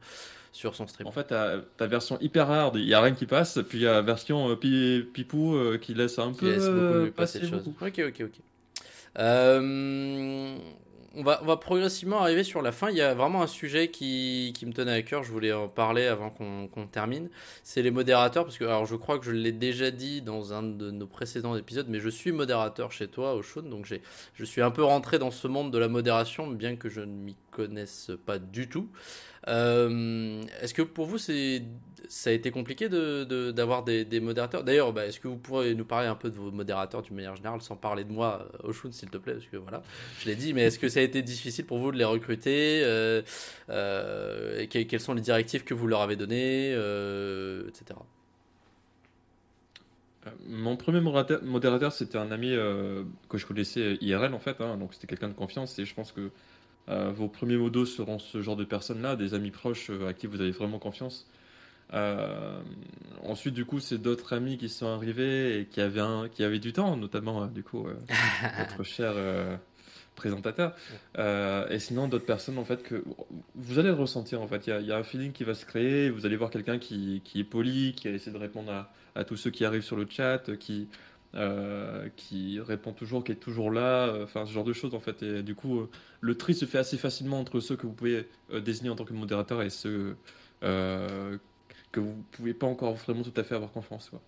sur 0.56 0.74
son 0.74 0.88
stream. 0.88 1.06
En 1.06 1.12
fait, 1.12 1.26
ta, 1.26 1.88
version 1.88 2.18
hyper 2.22 2.50
hard, 2.50 2.78
il 2.78 2.86
n'y 2.86 2.94
a 2.94 3.02
rien 3.02 3.14
qui 3.14 3.26
passe. 3.26 3.60
Puis 3.68 3.80
il 3.80 3.82
y 3.82 3.88
a 3.88 3.94
la 3.94 4.02
version 4.02 4.50
euh, 4.50 4.56
pi- 4.56 5.06
pipou 5.14 5.54
euh, 5.54 5.78
qui 5.78 5.94
laisse 5.94 6.18
un 6.18 6.32
Qui 6.32 6.40
peu 6.40 6.52
laisse 6.52 6.70
beaucoup 6.70 6.80
euh, 6.80 7.12
passer 7.12 7.40
de 7.40 7.48
choses. 7.48 7.68
OK 7.68 8.00
OK 8.00 8.22
OK. 8.22 8.40
Euh, 9.20 10.58
on 11.18 11.24
va, 11.24 11.40
on 11.42 11.46
va 11.46 11.58
progressivement 11.58 12.22
arriver 12.22 12.44
sur 12.44 12.62
la 12.62 12.72
fin. 12.72 12.90
Il 12.90 12.96
y 12.96 13.02
a 13.02 13.14
vraiment 13.14 13.42
un 13.42 13.48
sujet 13.48 13.90
qui, 13.90 14.54
qui 14.56 14.66
me 14.66 14.72
tenait 14.72 14.94
à 14.94 15.02
cœur. 15.02 15.24
Je 15.24 15.32
voulais 15.32 15.52
en 15.52 15.68
parler 15.68 16.06
avant 16.06 16.30
qu'on 16.30 16.88
termine. 16.88 17.30
C'est 17.64 17.82
les 17.82 17.92
modérateurs. 17.92 18.46
Parce 18.46 18.58
que, 18.58 18.64
alors, 18.66 18.86
je 18.86 18.96
crois 18.96 19.20
que 19.20 19.26
je 19.26 19.32
l'ai 19.32 19.54
déjà 19.54 19.92
dit 19.92 20.22
dans 20.22 20.54
un 20.54 20.64
de 20.64 20.92
nos 20.92 21.08
précédents 21.08 21.56
épisodes, 21.56 21.88
mais 21.90 22.00
je 22.00 22.10
suis 22.10 22.32
modérateur 22.32 22.92
chez 22.94 23.08
toi, 23.08 23.36
au 23.36 23.42
Shawn. 23.42 23.70
Donc, 23.70 23.94
je 24.34 24.46
suis 24.46 24.62
un 24.62 24.72
peu 24.72 24.84
rentré 24.84 25.20
dans 25.20 25.32
ce 25.32 25.48
monde 25.48 25.72
de 25.72 25.78
la 25.78 25.88
modération, 25.88 26.48
bien 26.48 26.76
que 26.76 26.90
je 26.90 27.02
ne 27.02 27.14
m'y 27.14 27.36
connaisse 27.52 28.12
pas 28.26 28.38
du 28.38 28.68
tout. 28.68 28.90
Euh, 29.48 30.44
est-ce 30.62 30.74
que 30.74 30.82
pour 30.82 31.06
vous, 31.06 31.18
c'est, 31.18 31.62
ça 32.10 32.30
a 32.30 32.34
été 32.34 32.52
compliqué 32.52 32.90
de, 32.90 33.52
d'avoir 33.52 33.84
des, 33.84 34.06
des, 34.06 34.20
modérateurs? 34.20 34.64
D'ailleurs, 34.64 34.94
bah, 34.94 35.06
est-ce 35.06 35.20
que 35.20 35.28
vous 35.28 35.38
pourriez 35.38 35.76
nous 35.76 35.86
parler 35.86 36.08
un 36.08 36.16
peu 36.16 36.30
de 36.30 36.36
vos 36.36 36.52
modérateurs 36.52 37.02
d'une 37.02 37.16
manière 37.16 37.36
générale, 37.36 37.62
sans 37.62 37.76
parler 37.76 38.04
de 38.04 38.12
moi, 38.12 38.48
euh, 38.64 38.70
Oshun, 38.70 38.92
s'il 38.92 39.10
te 39.10 39.18
plaît, 39.18 39.34
parce 39.34 39.46
que 39.46 39.58
voilà, 39.58 39.84
je 40.20 40.28
l'ai 40.28 40.36
dit, 40.36 40.54
mais 40.54 40.64
est-ce 40.64 40.80
que 40.80 40.90
ça 40.90 41.00
a 41.00 41.04
été 41.04 41.22
difficile 41.22 41.66
pour 41.66 41.78
vous 41.78 41.92
de 41.92 41.98
les 41.98 42.06
recruter? 42.06 42.82
Euh, 42.84 43.22
euh, 43.70 44.66
Quelles 44.70 45.00
sont 45.00 45.14
les 45.14 45.22
directives 45.22 45.64
que 45.64 45.74
vous 45.74 45.88
leur 45.88 46.02
avez 46.02 46.16
données, 46.16 46.72
etc. 47.68 48.00
Mon 50.48 50.76
premier 50.76 51.02
modérateur, 51.02 51.92
c'était 51.92 52.18
un 52.18 52.32
ami 52.32 52.50
que 53.30 53.38
je 53.38 53.46
connaissais 53.46 54.00
IRL 54.02 54.34
en 54.34 54.40
fait, 54.40 54.60
hein, 54.60 54.76
donc 54.76 54.96
c'était 54.96 55.06
quelqu'un 55.06 55.30
de 55.30 55.36
confiance 55.36 55.78
et 55.78 55.86
je 55.86 55.94
pense 55.94 56.12
que 56.12 56.22
euh, 56.22 56.30
vos 56.88 57.28
premiers 57.28 57.58
modos 57.58 57.86
seront 57.86 58.20
ce 58.20 58.42
genre 58.42 58.56
de 58.56 58.64
personnes-là, 58.64 59.16
des 59.16 59.34
amis 59.34 59.52
proches 59.52 59.90
euh, 59.90 60.08
à 60.08 60.14
qui 60.14 60.28
vous 60.28 60.42
avez 60.42 60.52
vraiment 60.52 60.80
confiance. 60.80 61.28
Euh, 61.94 62.60
ensuite, 63.24 63.54
du 63.54 63.66
coup, 63.66 63.80
c'est 63.80 63.98
d'autres 63.98 64.34
amis 64.34 64.58
qui 64.58 64.70
sont 64.70 64.88
arrivés 64.88 65.60
et 65.60 65.66
qui 65.66 65.82
avaient, 65.82 66.02
un, 66.02 66.30
qui 66.30 66.44
avaient 66.44 66.60
du 66.60 66.74
temps, 66.74 66.98
notamment, 66.98 67.46
du 67.48 67.64
coup, 67.64 67.88
notre 68.60 68.84
cher 68.84 69.14
présentateur. 70.16 70.76
et 71.18 71.80
sinon, 71.80 72.08
d'autres 72.08 72.26
personnes, 72.26 72.58
en 72.58 72.66
fait, 72.66 72.82
que 72.82 73.04
vous 73.54 73.80
allez 73.80 73.90
le 73.90 73.96
ressentir, 73.96 74.42
en 74.42 74.48
fait. 74.48 74.66
Il 74.68 74.86
y, 74.86 74.92
a 74.92 74.98
un 74.98 75.04
feeling 75.04 75.32
qui 75.32 75.44
va 75.44 75.54
se 75.54 75.66
créer. 75.66 76.10
Vous 76.10 76.26
allez 76.26 76.38
voir 76.38 76.50
quelqu'un 76.50 76.80
qui, 76.80 77.22
qui, 77.24 77.42
est 77.42 77.44
poli, 77.44 77.94
qui 77.96 78.08
a 78.08 78.12
essayé 78.12 78.32
de 78.32 78.42
répondre 78.42 78.72
à, 78.72 78.92
à, 79.14 79.24
tous 79.24 79.38
ceux 79.38 79.52
qui 79.52 79.64
arrivent 79.64 79.84
sur 79.84 79.96
le 79.96 80.08
chat, 80.10 80.58
qui, 80.58 80.88
euh, 81.36 82.08
qui 82.16 82.62
répond 82.62 82.94
toujours, 82.94 83.24
qui 83.24 83.34
est 83.34 83.36
toujours 83.36 83.70
là, 83.70 84.08
euh, 84.08 84.24
enfin 84.24 84.46
ce 84.46 84.54
genre 84.54 84.64
de 84.64 84.72
choses 84.72 84.96
en 84.96 85.02
fait. 85.02 85.22
Et 85.22 85.44
du 85.44 85.54
coup, 85.54 85.80
euh, 85.80 85.90
le 86.22 86.36
tri 86.36 86.56
se 86.56 86.64
fait 86.64 86.78
assez 86.78 86.98
facilement 86.98 87.40
entre 87.40 87.60
ceux 87.60 87.76
que 87.76 87.86
vous 87.86 87.94
pouvez 87.94 88.28
désigner 88.64 88.90
en 88.90 88.96
tant 88.96 89.04
que 89.04 89.14
modérateur 89.14 89.62
et 89.62 89.70
ceux 89.70 90.16
que 90.62 92.00
vous 92.00 92.24
pouvez 92.32 92.54
pas 92.54 92.68
encore 92.68 92.94
vraiment 92.96 93.24
tout 93.24 93.34
à 93.36 93.44
fait 93.44 93.56
avoir 93.56 93.72
confiance. 93.72 94.10
Quoi. 94.10 94.22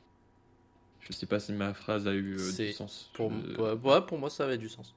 Je 0.99 1.13
sais 1.13 1.25
pas 1.25 1.39
si 1.39 1.53
ma 1.53 1.73
phrase 1.73 2.07
a 2.07 2.13
eu 2.13 2.35
du 2.35 2.73
sens. 2.73 3.09
Pour, 3.13 3.31
ouais, 3.31 4.01
pour 4.05 4.17
moi, 4.17 4.29
ça 4.29 4.43
avait 4.43 4.57
du 4.57 4.67
sens. 4.67 4.93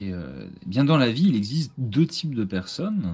Et 0.00 0.12
bien 0.64 0.84
dans 0.84 0.96
la 0.96 1.10
vie, 1.10 1.28
il 1.28 1.36
existe 1.36 1.72
deux 1.76 2.06
types 2.06 2.34
de 2.34 2.44
personnes, 2.44 3.12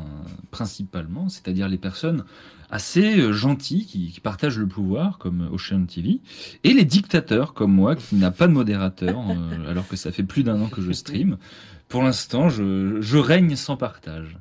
principalement, 0.53 1.29
c'est-à-dire 1.29 1.69
les 1.69 1.77
personnes 1.77 2.25
assez 2.73 3.21
euh, 3.21 3.33
gentils 3.33 3.87
qui, 3.87 4.19
partagent 4.21 4.59
le 4.59 4.67
pouvoir, 4.67 5.19
comme 5.19 5.49
Ocean 5.53 5.85
TV, 5.85 6.21
et 6.65 6.73
les 6.73 6.85
dictateurs 6.85 7.53
comme 7.55 7.73
moi, 7.73 7.95
qui 7.95 8.17
n'a 8.17 8.33
pas 8.33 8.49
de 8.49 8.53
modérateur, 8.53 9.21
euh, 9.31 9.71
alors 9.71 9.87
que 9.87 9.95
ça 9.95 10.11
fait 10.11 10.25
plus 10.25 10.43
d'un 10.43 10.61
an 10.61 10.69
que 10.69 10.81
je 10.81 10.91
stream. 10.91 11.37
Pour 11.89 12.03
l'instant, 12.03 12.49
je, 12.49 13.01
je 13.01 13.19
règne 13.19 13.55
sans 13.55 13.77
partage. 13.77 14.39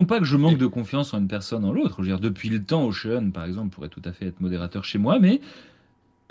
Non 0.00 0.06
pas 0.06 0.18
que 0.18 0.24
je 0.24 0.36
manque 0.36 0.58
de 0.58 0.66
confiance 0.66 1.14
en 1.14 1.20
une 1.20 1.28
personne 1.28 1.64
en 1.64 1.72
l'autre. 1.72 1.96
Je 1.98 2.02
veux 2.02 2.08
dire, 2.08 2.18
depuis 2.18 2.48
le 2.48 2.60
temps, 2.60 2.84
Ocean, 2.84 3.30
par 3.30 3.44
exemple, 3.44 3.72
pourrait 3.72 3.88
tout 3.88 4.02
à 4.04 4.10
fait 4.10 4.26
être 4.26 4.40
modérateur 4.40 4.84
chez 4.84 4.98
moi, 4.98 5.20
mais 5.20 5.40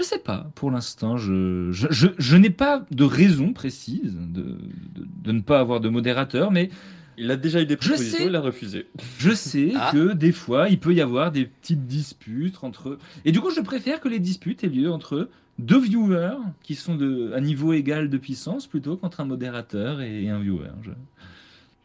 je 0.02 0.08
sais 0.08 0.20
pas. 0.20 0.48
Pour 0.56 0.72
l'instant, 0.72 1.18
je, 1.18 1.72
je, 1.72 1.88
je, 1.90 2.08
je 2.18 2.38
n'ai 2.38 2.50
pas 2.50 2.86
de 2.92 3.04
raison 3.04 3.54
précise 3.54 4.16
de, 4.16 4.42
de, 4.42 5.08
de, 5.24 5.32
ne 5.32 5.42
pas 5.42 5.60
avoir 5.60 5.80
de 5.80 5.90
modérateur, 5.90 6.52
mais 6.52 6.70
il 7.18 7.30
a 7.30 7.36
déjà 7.36 7.62
eu 7.62 7.66
des 7.66 7.78
propositions, 7.78 8.26
il 8.26 8.36
a 8.36 8.42
refusé. 8.42 8.88
Je 9.20 9.32
sais 9.32 9.74
ah. 9.76 9.92
que 9.94 10.14
des 10.14 10.32
fois, 10.32 10.70
il 10.70 10.80
peut 10.80 10.94
y 10.94 11.02
avoir 11.02 11.32
des 11.32 11.46
petites 11.46 11.86
disputes 11.86 12.56
entre. 12.64 12.98
Et 13.26 13.32
du 13.32 13.42
coup, 13.42 13.52
je 13.52 13.62
préfère 13.62 14.00
que 14.00 14.08
les 14.08 14.20
disputes 14.20 14.64
aient 14.64 14.70
lieu 14.70 14.92
entre 14.92 15.30
deux 15.60 15.80
viewers 15.80 16.38
qui 16.64 16.74
sont 16.74 16.96
de, 16.96 17.32
à 17.36 17.42
niveau 17.42 17.74
égal 17.74 18.10
de 18.10 18.18
puissance 18.18 18.66
plutôt 18.66 18.98
qu'entre 18.98 19.20
un 19.20 19.26
modérateur 19.26 20.02
et 20.02 20.30
un 20.30 20.40
viewer. 20.40 20.70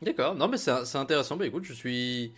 D'accord, 0.01 0.35
non 0.35 0.49
mais 0.49 0.57
c'est 0.57 0.97
intéressant. 0.97 1.37
Bah 1.37 1.47
écoute, 1.47 1.65
je 1.65 1.73
suis 1.75 2.33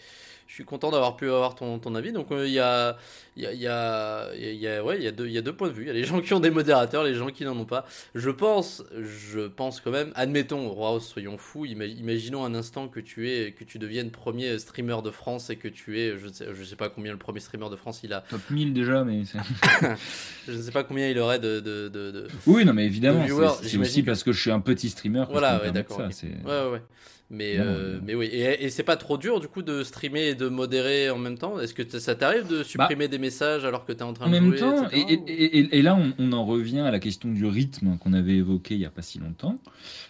je 0.48 0.54
suis 0.54 0.64
content 0.64 0.90
d'avoir 0.90 1.14
pu 1.14 1.26
avoir 1.26 1.54
ton, 1.54 1.78
ton 1.78 1.94
avis. 1.94 2.10
Donc, 2.10 2.28
il 2.30 2.48
y, 2.48 2.58
a, 2.58 2.96
y, 3.38 3.46
a, 3.46 3.53
y, 3.53 3.66
a, 3.66 4.35
y, 4.35 4.66
a, 4.66 4.85
ouais, 4.85 5.01
y, 5.01 5.07
a 5.07 5.12
deux, 5.12 5.29
y 5.29 5.38
a 5.38 5.42
deux 5.42 5.53
points 5.53 5.68
de 5.68 5.72
vue. 5.72 5.83
Il 5.83 5.87
y 5.88 5.90
a 5.90 5.94
les 5.94 6.05
gens 6.05 6.20
qui 6.20 6.35
ont 6.35 6.40
des 6.40 6.51
modérateurs, 6.51 7.05
les 7.05 7.14
gens 7.14 7.29
qui 7.29 7.44
n'en 7.44 7.57
ont 7.57 7.64
pas. 7.64 7.87
Je 8.14 8.31
pense, 8.31 8.85
je 9.01 9.46
pense 9.46 9.81
quand 9.81 9.90
même, 9.90 10.11
admettons, 10.14 10.68
Rose, 10.68 11.07
soyons 11.07 11.38
fous, 11.38 11.64
imaginons 11.64 12.44
un 12.44 12.55
instant 12.55 12.88
que 12.88 13.01
tu, 13.01 13.31
es, 13.31 13.53
que 13.53 13.64
tu 13.64 13.79
deviennes 13.79 14.11
premier 14.11 14.59
streamer 14.59 14.98
de 15.05 15.11
France 15.11 15.51
et 15.51 15.57
que 15.57 15.68
tu 15.68 16.01
es, 16.01 16.18
je 16.18 16.27
ne 16.27 16.33
sais, 16.33 16.46
je 16.53 16.64
sais 16.64 16.77
pas 16.77 16.88
combien 16.88 17.12
le 17.12 17.18
premier 17.18 17.40
streamer 17.40 17.70
de 17.70 17.77
France 17.77 18.01
il 18.03 18.12
a. 18.12 18.22
Top 18.29 18.40
1000 18.51 18.72
déjà, 18.72 19.05
mais. 19.05 19.22
je 20.46 20.53
ne 20.53 20.62
sais 20.62 20.72
pas 20.72 20.83
combien 20.85 21.09
il 21.09 21.18
aurait 21.18 21.38
de. 21.38 21.61
de, 21.61 21.88
de, 21.88 22.29
oui, 22.46 22.64
non, 22.64 22.72
mais 22.72 22.87
évidemment, 22.87 23.24
c'est 23.62 23.79
aussi 23.79 24.03
parce 24.03 24.22
que 24.22 24.33
je 24.33 24.40
suis 24.40 24.51
un 24.51 24.61
petit 24.61 24.90
streamer. 24.90 25.24
voilà, 25.31 25.62
ouais, 25.62 25.70
d'accord. 25.70 25.98
Ouais, 25.98 26.07
ouais, 26.44 26.70
ouais. 26.72 26.83
Mais, 27.31 27.57
euh, 27.59 27.98
mais 28.03 28.14
oui, 28.14 28.27
et, 28.33 28.70
c'est 28.70 28.83
pas 28.83 28.96
trop 28.96 29.18
dur 29.18 29.38
du 29.38 29.48
coup 29.48 29.61
de 29.61 29.85
streamer 29.85 30.29
et 30.29 30.35
de 30.35 30.48
modérer 30.48 31.11
en 31.11 31.18
même 31.18 31.37
temps? 31.37 31.61
Est-ce 31.61 31.74
que 31.74 31.98
ça 31.98 32.14
t'arrive 32.14 32.46
de 32.46 32.62
supprimer 32.62 33.05
bah, 33.05 33.09
des 33.09 33.18
messages 33.18 33.27
alors 33.64 33.84
que 33.84 33.92
tu 33.92 33.98
es 33.98 34.02
en 34.02 34.12
train 34.12 34.28
de 34.28 34.36
jouer 34.36 34.38
En 34.38 34.50
même 34.50 34.58
temps, 34.58 34.88
et, 34.90 35.82
là 35.82 35.96
on, 35.96 36.12
on, 36.18 36.32
en 36.32 36.44
revient 36.44 36.80
à 36.80 36.90
la 36.90 36.98
question 36.98 37.30
du 37.30 37.46
rythme 37.46 37.96
qu'on 37.98 38.12
avait 38.12 38.36
évoqué 38.36 38.74
il 38.74 38.80
y 38.80 38.86
a 38.86 38.90
pas 38.90 39.02
si 39.02 39.18
longtemps. 39.18 39.58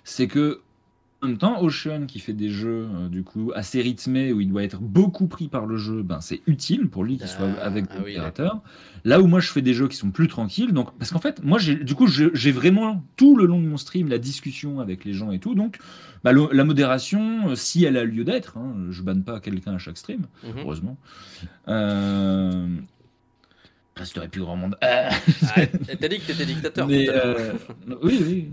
C'est 0.05 0.27
que 0.27 0.61
en 1.21 1.27
même 1.27 1.39
temps, 1.39 1.61
Ocean 1.63 2.07
qui 2.07 2.21
fait 2.21 2.33
des 2.33 2.49
jeux 2.49 2.87
euh, 2.95 3.09
du 3.09 3.25
coup 3.25 3.51
assez 3.57 3.83
rythmés 3.83 4.33
où 4.33 4.41
il 4.41 4.49
doit 4.49 4.63
être 4.63 4.81
beaucoup 4.81 5.27
pris 5.27 5.49
par 5.49 5.67
le 5.67 5.77
jeu, 5.77 6.03
ben 6.03 6.21
c'est 6.21 6.43
utile 6.47 6.89
pour 6.89 7.03
lui 7.03 7.19
qu'il 7.19 7.27
soit 7.27 7.49
ah, 7.61 7.65
avec 7.65 7.87
ah 7.91 7.99
l'opérateur. 7.99 8.61
Là 9.05 9.21
où 9.21 9.27
moi 9.27 9.41
je 9.41 9.51
fais 9.51 9.63
des 9.63 9.75
jeux 9.75 9.89
qui 9.89 9.97
sont 9.97 10.13
plus 10.13 10.29
tranquilles, 10.29 10.73
donc 10.73 10.97
parce 10.97 11.11
qu'en 11.11 11.19
fait 11.19 11.43
moi 11.43 11.59
du 11.59 11.95
coup 11.97 12.07
j'ai 12.07 12.53
vraiment 12.53 13.03
tout 13.17 13.37
le 13.37 13.47
long 13.47 13.61
de 13.61 13.67
mon 13.67 13.77
stream 13.77 14.09
la 14.09 14.19
discussion 14.19 14.79
avec 14.79 15.05
les 15.05 15.13
gens 15.13 15.33
et 15.33 15.41
tout, 15.41 15.57
donc 15.57 15.79
bah, 16.23 16.33
la 16.33 16.65
modération, 16.65 17.49
euh, 17.49 17.55
si 17.57 17.85
elle 17.85 17.97
a 17.97 18.05
lieu 18.05 18.25
d'être, 18.25 18.57
hein, 18.57 18.75
je 18.91 19.03
banne 19.03 19.25
pas 19.25 19.41
quelqu'un 19.41 19.75
à 19.75 19.79
chaque 19.79 19.99
stream, 19.99 20.27
mhm. 20.45 20.53
heureusement. 20.59 20.97
Euh, 21.67 22.69
resterait 23.99 24.29
plus 24.29 24.41
grand 24.41 24.57
monde. 24.57 24.77
Ah, 24.81 25.11
T'as 26.01 26.09
dit 26.09 26.19
que 26.21 26.27
t'étais 26.27 26.47
dictateur. 26.47 26.87
Mais, 26.87 27.09
euh, 27.09 27.53
oui, 28.03 28.21
oui. 28.27 28.49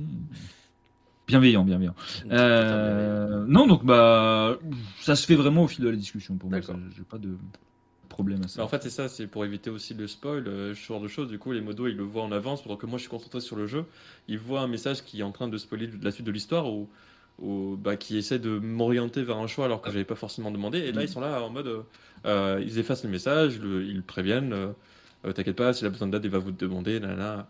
Bienveillant, 1.27 1.63
bienveillant. 1.63 1.95
Euh, 2.31 3.45
non, 3.47 3.65
donc 3.65 3.83
bah, 3.83 4.59
ça 4.99 5.15
se 5.15 5.25
fait 5.25 5.35
vraiment 5.35 5.63
au 5.63 5.67
fil 5.67 5.83
de 5.83 5.89
la 5.89 5.95
discussion 5.95 6.35
pour 6.35 6.49
moi. 6.49 6.59
J'ai 6.61 7.03
pas 7.03 7.17
de 7.17 7.35
problème 8.09 8.43
à 8.43 8.47
ça. 8.47 8.63
en 8.63 8.67
fait, 8.67 8.83
c'est 8.83 8.91
ça, 8.91 9.09
c'est 9.09 9.25
pour 9.27 9.43
éviter 9.43 9.69
aussi 9.69 9.93
le 9.93 10.07
spoil, 10.07 10.47
euh, 10.47 10.75
ce 10.75 10.85
genre 10.85 11.01
de 11.01 11.07
choses. 11.07 11.27
Du 11.27 11.39
coup, 11.39 11.51
les 11.51 11.61
modos, 11.61 11.87
ils 11.87 11.97
le 11.97 12.03
voient 12.03 12.23
en 12.23 12.31
avance, 12.31 12.61
pendant 12.61 12.77
que 12.77 12.85
moi, 12.85 12.97
je 12.97 13.01
suis 13.01 13.09
concentré 13.09 13.41
sur 13.41 13.55
le 13.55 13.65
jeu. 13.65 13.85
Ils 14.27 14.37
voient 14.37 14.61
un 14.61 14.67
message 14.67 15.03
qui 15.03 15.21
est 15.21 15.23
en 15.23 15.31
train 15.31 15.47
de 15.47 15.57
spoiler 15.57 15.89
la 16.01 16.11
suite 16.11 16.27
de 16.27 16.31
l'histoire 16.31 16.71
ou, 16.71 16.87
ou 17.39 17.75
bah, 17.75 17.97
qui 17.97 18.17
essaie 18.17 18.39
de 18.39 18.59
m'orienter 18.59 19.23
vers 19.23 19.37
un 19.37 19.47
choix 19.47 19.65
alors 19.65 19.81
que 19.81 19.89
j'avais 19.91 20.05
pas 20.05 20.15
forcément 20.15 20.51
demandé. 20.51 20.79
Et 20.79 20.91
là, 20.91 21.01
ils 21.01 21.09
sont 21.09 21.21
là 21.21 21.41
en 21.41 21.49
mode, 21.49 21.83
euh, 22.25 22.63
ils 22.63 22.77
effacent 22.77 23.03
le 23.03 23.09
message, 23.09 23.59
ils 23.63 24.03
préviennent. 24.03 24.73
T'inquiète 25.33 25.55
pas, 25.55 25.73
s'il 25.73 25.87
a 25.87 25.89
besoin 25.89 26.07
d'aide, 26.07 26.25
il 26.25 26.31
va 26.31 26.39
vous 26.39 26.51
demander. 26.51 26.99
Là, 26.99 27.15
là. 27.15 27.47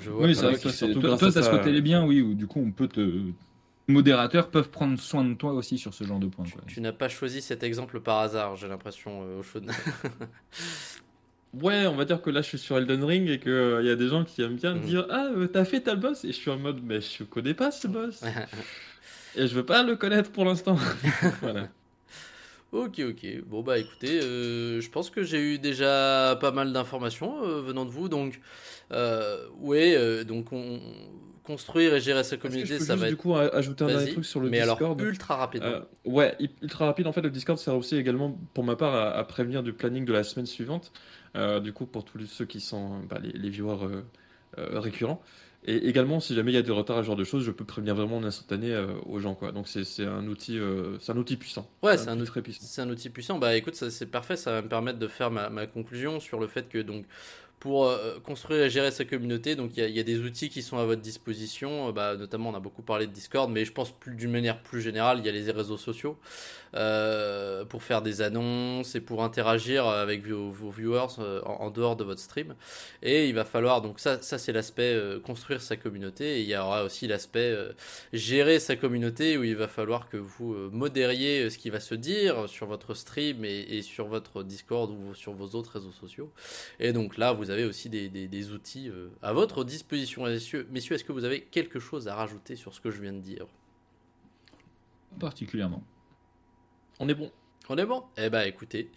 Je, 0.00 0.10
oui, 0.10 0.34
c'est 0.34 0.42
vrai 0.42 0.58
que 0.58 0.68
surtout 0.68 1.00
toi, 1.00 1.16
toi, 1.16 1.32
ce 1.32 1.50
côté 1.50 1.80
bien, 1.80 2.04
oui, 2.04 2.20
où 2.20 2.34
du 2.34 2.46
coup, 2.46 2.60
on 2.64 2.70
peut 2.70 2.88
te. 2.88 3.22
Modérateurs 3.88 4.50
peuvent 4.50 4.68
prendre 4.68 4.98
soin 5.00 5.24
de 5.24 5.32
toi 5.32 5.52
aussi 5.52 5.78
sur 5.78 5.94
ce 5.94 6.04
genre 6.04 6.18
de 6.18 6.26
points. 6.26 6.44
Tu, 6.66 6.82
n'as 6.82 6.92
pas 6.92 7.08
choisi 7.08 7.40
cet 7.40 7.62
exemple 7.62 8.00
par 8.00 8.18
hasard, 8.18 8.54
j'ai 8.56 8.68
l'impression, 8.68 9.22
euh, 9.22 9.40
au 9.40 9.42
chaud. 9.42 9.60
ouais, 11.54 11.86
on 11.86 11.96
va 11.96 12.04
dire 12.04 12.20
que 12.20 12.28
là, 12.28 12.42
je 12.42 12.48
suis 12.48 12.58
sur 12.58 12.76
Elden 12.76 13.02
Ring 13.02 13.30
et 13.30 13.40
qu'il 13.40 13.50
euh, 13.50 13.82
y 13.82 13.88
a 13.88 13.96
des 13.96 14.08
gens 14.08 14.24
qui 14.24 14.42
aiment 14.42 14.56
bien 14.56 14.74
mhm. 14.74 14.82
dire 14.82 15.06
Ah, 15.08 15.28
euh, 15.34 15.46
t'as 15.46 15.64
fait 15.64 15.80
ta 15.80 15.94
boss 15.94 16.24
Et 16.24 16.28
je 16.28 16.36
suis 16.36 16.50
en 16.50 16.58
mode 16.58 16.80
Mais 16.84 17.00
je 17.00 17.24
connais 17.24 17.54
pas 17.54 17.70
ce 17.70 17.88
boss. 17.88 18.22
et 19.36 19.46
je 19.46 19.54
veux 19.54 19.64
pas 19.64 19.82
le 19.82 19.96
connaître 19.96 20.30
pour 20.32 20.44
l'instant. 20.44 20.76
voilà. 21.40 21.68
Ok, 22.70 23.00
ok. 23.00 23.26
Bon, 23.46 23.62
bah 23.62 23.78
écoutez, 23.78 24.20
je 24.20 24.88
pense 24.90 25.08
que 25.08 25.22
j'ai 25.22 25.40
eu 25.40 25.58
déjà 25.58 26.36
pas 26.40 26.50
mal 26.50 26.72
d'informations 26.72 27.40
venant 27.62 27.84
de 27.86 27.90
vous. 27.90 28.08
Donc, 28.08 28.40
euh, 28.92 29.46
ouais, 29.58 29.94
euh, 29.96 30.24
donc 30.24 30.52
on, 30.52 30.80
construire 31.42 31.94
et 31.94 32.00
gérer 32.00 32.24
sa 32.24 32.36
communauté, 32.36 32.78
ça 32.78 32.96
va 32.96 33.08
du 33.08 33.16
coup 33.16 33.34
ajouter 33.34 33.84
un 33.84 33.88
dernier 33.88 34.12
truc 34.12 34.24
sur 34.24 34.40
le 34.40 34.50
mais 34.50 34.60
Discord. 34.60 34.82
alors 34.82 35.00
ultra 35.00 35.36
rapide. 35.36 35.62
Euh, 35.62 35.80
ouais, 36.04 36.36
ultra 36.62 36.86
rapide. 36.86 37.06
En 37.06 37.12
fait, 37.12 37.22
le 37.22 37.30
Discord 37.30 37.58
sert 37.58 37.74
aussi 37.74 37.96
également, 37.96 38.38
pour 38.54 38.64
ma 38.64 38.76
part, 38.76 38.94
à, 38.94 39.26
prévenir 39.26 39.62
du 39.62 39.72
planning 39.72 40.04
de 40.04 40.12
la 40.12 40.24
semaine 40.24 40.46
suivante. 40.46 40.92
du 41.62 41.72
coup, 41.72 41.86
pour 41.86 42.04
tous 42.04 42.18
ceux 42.26 42.44
qui 42.44 42.60
sont 42.60 43.00
bah, 43.08 43.18
les, 43.22 43.32
les, 43.32 43.50
viewers 43.50 44.02
récurrents. 44.56 45.22
Et 45.64 45.88
également, 45.88 46.20
si 46.20 46.34
jamais 46.34 46.52
il 46.52 46.54
y 46.54 46.58
a 46.58 46.62
des 46.62 46.72
retards 46.72 46.98
à 46.98 47.02
ce 47.02 47.06
genre 47.06 47.16
de 47.16 47.24
choses, 47.24 47.44
je 47.44 47.50
peux 47.50 47.64
prévenir 47.64 47.94
vraiment 47.94 48.18
en 48.18 48.24
instantané 48.24 48.76
aux 49.06 49.18
gens. 49.18 49.34
Quoi. 49.34 49.52
Donc 49.52 49.66
c'est 49.68 50.04
un, 50.04 50.26
outil, 50.26 50.58
c'est 51.00 51.12
un 51.12 51.16
outil 51.16 51.36
puissant. 51.36 51.68
Ouais, 51.82 51.98
c'est 51.98 52.08
un, 52.08 52.18
outil 52.18 52.30
très 52.30 52.42
puissant. 52.42 52.60
C'est 52.62 52.80
un 52.80 52.88
outil 52.88 53.10
puissant. 53.10 53.38
Bah 53.38 53.56
écoute, 53.56 53.74
c'est 53.74 54.06
parfait, 54.06 54.36
ça 54.36 54.52
va 54.52 54.62
me 54.62 54.68
permettre 54.68 54.98
de 54.98 55.08
faire 55.08 55.30
ma, 55.30 55.50
ma 55.50 55.66
conclusion 55.66 56.20
sur 56.20 56.38
le 56.40 56.46
fait 56.46 56.68
que 56.68 56.78
donc 56.78 57.04
pour 57.60 57.86
euh, 57.86 58.18
construire 58.20 58.62
et 58.62 58.70
gérer 58.70 58.90
sa 58.90 59.04
communauté. 59.04 59.56
Donc 59.56 59.76
il 59.76 59.88
y, 59.90 60.00
a 60.00 60.02
des 60.02 60.20
outils 60.20 60.48
qui 60.48 60.62
sont 60.62 60.78
à 60.78 60.84
votre 60.84 61.00
disposition. 61.00 61.90
Bah, 61.92 62.16
notamment, 62.16 62.50
on 62.50 62.54
a 62.54 62.60
beaucoup 62.60 62.82
parlé 62.82 63.06
de 63.06 63.12
Discord, 63.12 63.50
mais 63.50 63.64
je 63.64 63.72
pense 63.72 63.90
plus 63.90 64.14
d'une 64.14 64.30
manière 64.30 64.62
plus 64.62 64.80
générale, 64.80 65.18
il 65.18 65.26
y 65.26 65.28
a 65.28 65.32
les 65.32 65.50
réseaux 65.50 65.76
sociaux 65.76 66.18
euh, 66.74 67.64
pour 67.64 67.82
faire 67.82 68.02
des 68.02 68.22
annonces 68.22 68.94
et 68.94 69.00
pour 69.00 69.24
interagir 69.24 69.86
avec 69.86 70.26
vos, 70.26 70.70
viewers 70.70 71.18
euh, 71.18 71.40
en, 71.42 71.70
dehors 71.70 71.96
de 71.96 72.04
votre 72.04 72.20
stream. 72.20 72.54
Et 73.02 73.28
il 73.28 73.34
va 73.34 73.44
falloir 73.44 73.82
donc 73.82 73.98
ça, 73.98 74.20
ça 74.22 74.38
c'est 74.38 74.52
l'aspect 74.52 74.96
construire 75.24 75.60
sa 75.60 75.76
communauté. 75.76 76.38
Et 76.38 76.42
il 76.42 76.48
y 76.48 76.56
aura 76.56 76.84
aussi 76.84 77.06
l'aspect 77.08 77.56
gérer 78.12 78.60
sa 78.60 78.76
communauté 78.76 79.36
où 79.36 79.44
il 79.44 79.56
va 79.56 79.68
falloir 79.68 80.08
que 80.08 80.16
vous 80.16 80.54
modériez 80.70 81.50
ce 81.50 81.58
qui 81.58 81.70
va 81.70 81.80
se 81.80 81.94
dire 81.94 82.48
sur 82.48 82.66
votre 82.66 82.94
stream 82.94 83.44
et, 83.44 83.66
et 83.70 83.82
sur 83.82 84.06
votre 84.06 84.42
Discord 84.42 84.90
ou 84.90 85.14
sur 85.14 85.32
vos 85.32 85.56
autres 85.56 85.72
réseaux 85.72 85.92
sociaux. 85.92 86.30
Et 86.80 86.92
donc 86.92 87.16
là, 87.16 87.32
vous 87.32 87.47
vous 87.48 87.54
avez 87.54 87.64
aussi 87.64 87.88
des, 87.88 88.52
outils 88.52 88.90
euh, 88.90 89.08
à 89.22 89.32
votre 89.32 89.64
disposition. 89.64 90.24
Messieurs, 90.24 90.68
messieurs 90.70 90.96
est-ce 90.96 91.04
que 91.04 91.12
vous 91.12 91.24
avez 91.24 91.40
quelque 91.40 91.78
chose 91.78 92.06
à 92.06 92.14
rajouter 92.14 92.56
sur 92.56 92.74
ce 92.74 92.80
que 92.82 92.90
je 92.90 93.00
viens 93.00 93.14
de 93.14 93.20
dire? 93.20 93.46
Particulièrement. 95.18 95.82
On 97.00 97.08
est 97.08 97.14
bon. 97.14 97.32
On 97.70 97.76
est 97.76 97.84
bon 97.84 98.02
Eh 98.16 98.30
ben 98.30 98.46
écoutez, 98.46 98.90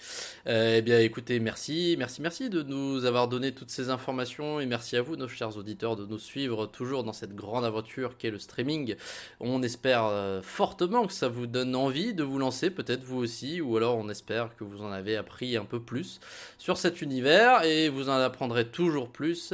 euh, 0.48 0.78
eh 0.78 0.82
bien 0.82 1.00
écoutez, 1.00 1.42
merci, 1.42 1.98
merci, 2.00 2.22
merci 2.22 2.50
de 2.50 2.64
nous 2.64 3.04
avoir 3.04 3.28
donné 3.28 3.52
toutes 3.52 3.70
ces 3.70 3.90
informations 3.90 4.62
et 4.62 4.66
merci 4.66 4.96
à 4.96 5.02
vous, 5.02 5.18
nos 5.18 5.28
chers 5.28 5.58
auditeurs, 5.58 5.98
de 5.98 6.06
nous 6.06 6.18
suivre 6.18 6.68
toujours 6.68 7.04
dans 7.04 7.12
cette 7.12 7.36
grande 7.36 7.66
aventure 7.66 8.18
qu'est 8.18 8.32
le 8.32 8.40
streaming. 8.40 8.96
On 9.42 9.62
espère 9.62 10.06
euh, 10.06 10.42
fortement 10.42 11.06
que 11.06 11.12
ça 11.12 11.28
vous 11.28 11.48
donne 11.48 11.76
envie 11.76 12.14
de 12.14 12.24
vous 12.24 12.40
lancer, 12.40 12.70
peut-être 12.70 13.04
vous 13.04 13.18
aussi, 13.18 13.60
ou 13.60 13.76
alors 13.76 13.98
on 13.98 14.08
espère 14.08 14.56
que 14.56 14.64
vous 14.64 14.82
en 14.82 14.92
avez 14.94 15.18
appris 15.18 15.58
un 15.58 15.66
peu 15.66 15.82
plus 15.82 16.22
sur 16.58 16.78
cet 16.78 17.02
univers 17.02 17.66
et 17.66 17.90
vous 17.90 18.08
en 18.08 18.14
apprendrez 18.14 18.70
toujours 18.70 19.10
plus 19.10 19.54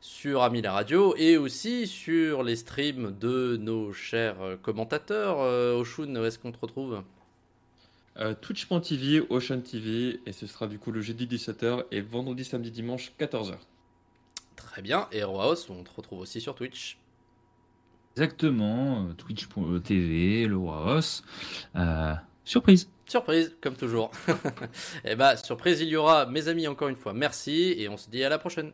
sur 0.00 0.42
Ami 0.42 0.62
la 0.62 0.72
Radio 0.72 1.14
et 1.18 1.36
aussi 1.36 1.86
sur 1.86 2.42
les 2.42 2.56
streams 2.56 3.14
de 3.20 3.58
nos 3.60 3.92
chers 3.92 4.36
commentateurs. 4.62 5.42
Euh, 5.42 5.78
Oshun, 5.78 6.16
où 6.16 6.24
est-ce 6.24 6.38
qu'on 6.38 6.52
te 6.52 6.60
retrouve? 6.62 7.02
Euh, 8.18 8.34
Twitch.tv, 8.34 9.22
Ocean 9.28 9.60
TV, 9.60 10.20
et 10.26 10.32
ce 10.32 10.46
sera 10.46 10.66
du 10.66 10.78
coup 10.78 10.92
le 10.92 11.00
jeudi 11.00 11.26
17h 11.26 11.84
et 11.90 12.00
vendredi, 12.00 12.44
samedi, 12.44 12.70
dimanche 12.70 13.12
14h. 13.18 13.54
Très 14.56 14.82
bien, 14.82 15.08
et 15.10 15.24
Roaos, 15.24 15.70
on 15.70 15.82
te 15.82 15.90
retrouve 15.94 16.20
aussi 16.20 16.40
sur 16.40 16.54
Twitch. 16.54 16.98
Exactement, 18.16 19.06
euh, 19.08 19.12
Twitch.tv, 19.14 20.46
le 20.46 20.56
Roaos. 20.56 21.22
Euh, 21.74 22.14
surprise. 22.44 22.88
Surprise, 23.06 23.56
comme 23.60 23.74
toujours. 23.74 24.12
et 24.28 24.32
eh 25.10 25.16
bah, 25.16 25.36
surprise, 25.36 25.80
il 25.80 25.88
y 25.88 25.96
aura, 25.96 26.26
mes 26.26 26.46
amis, 26.46 26.68
encore 26.68 26.88
une 26.88 26.96
fois, 26.96 27.12
merci, 27.12 27.74
et 27.76 27.88
on 27.88 27.96
se 27.96 28.08
dit 28.08 28.22
à 28.22 28.28
la 28.28 28.38
prochaine. 28.38 28.72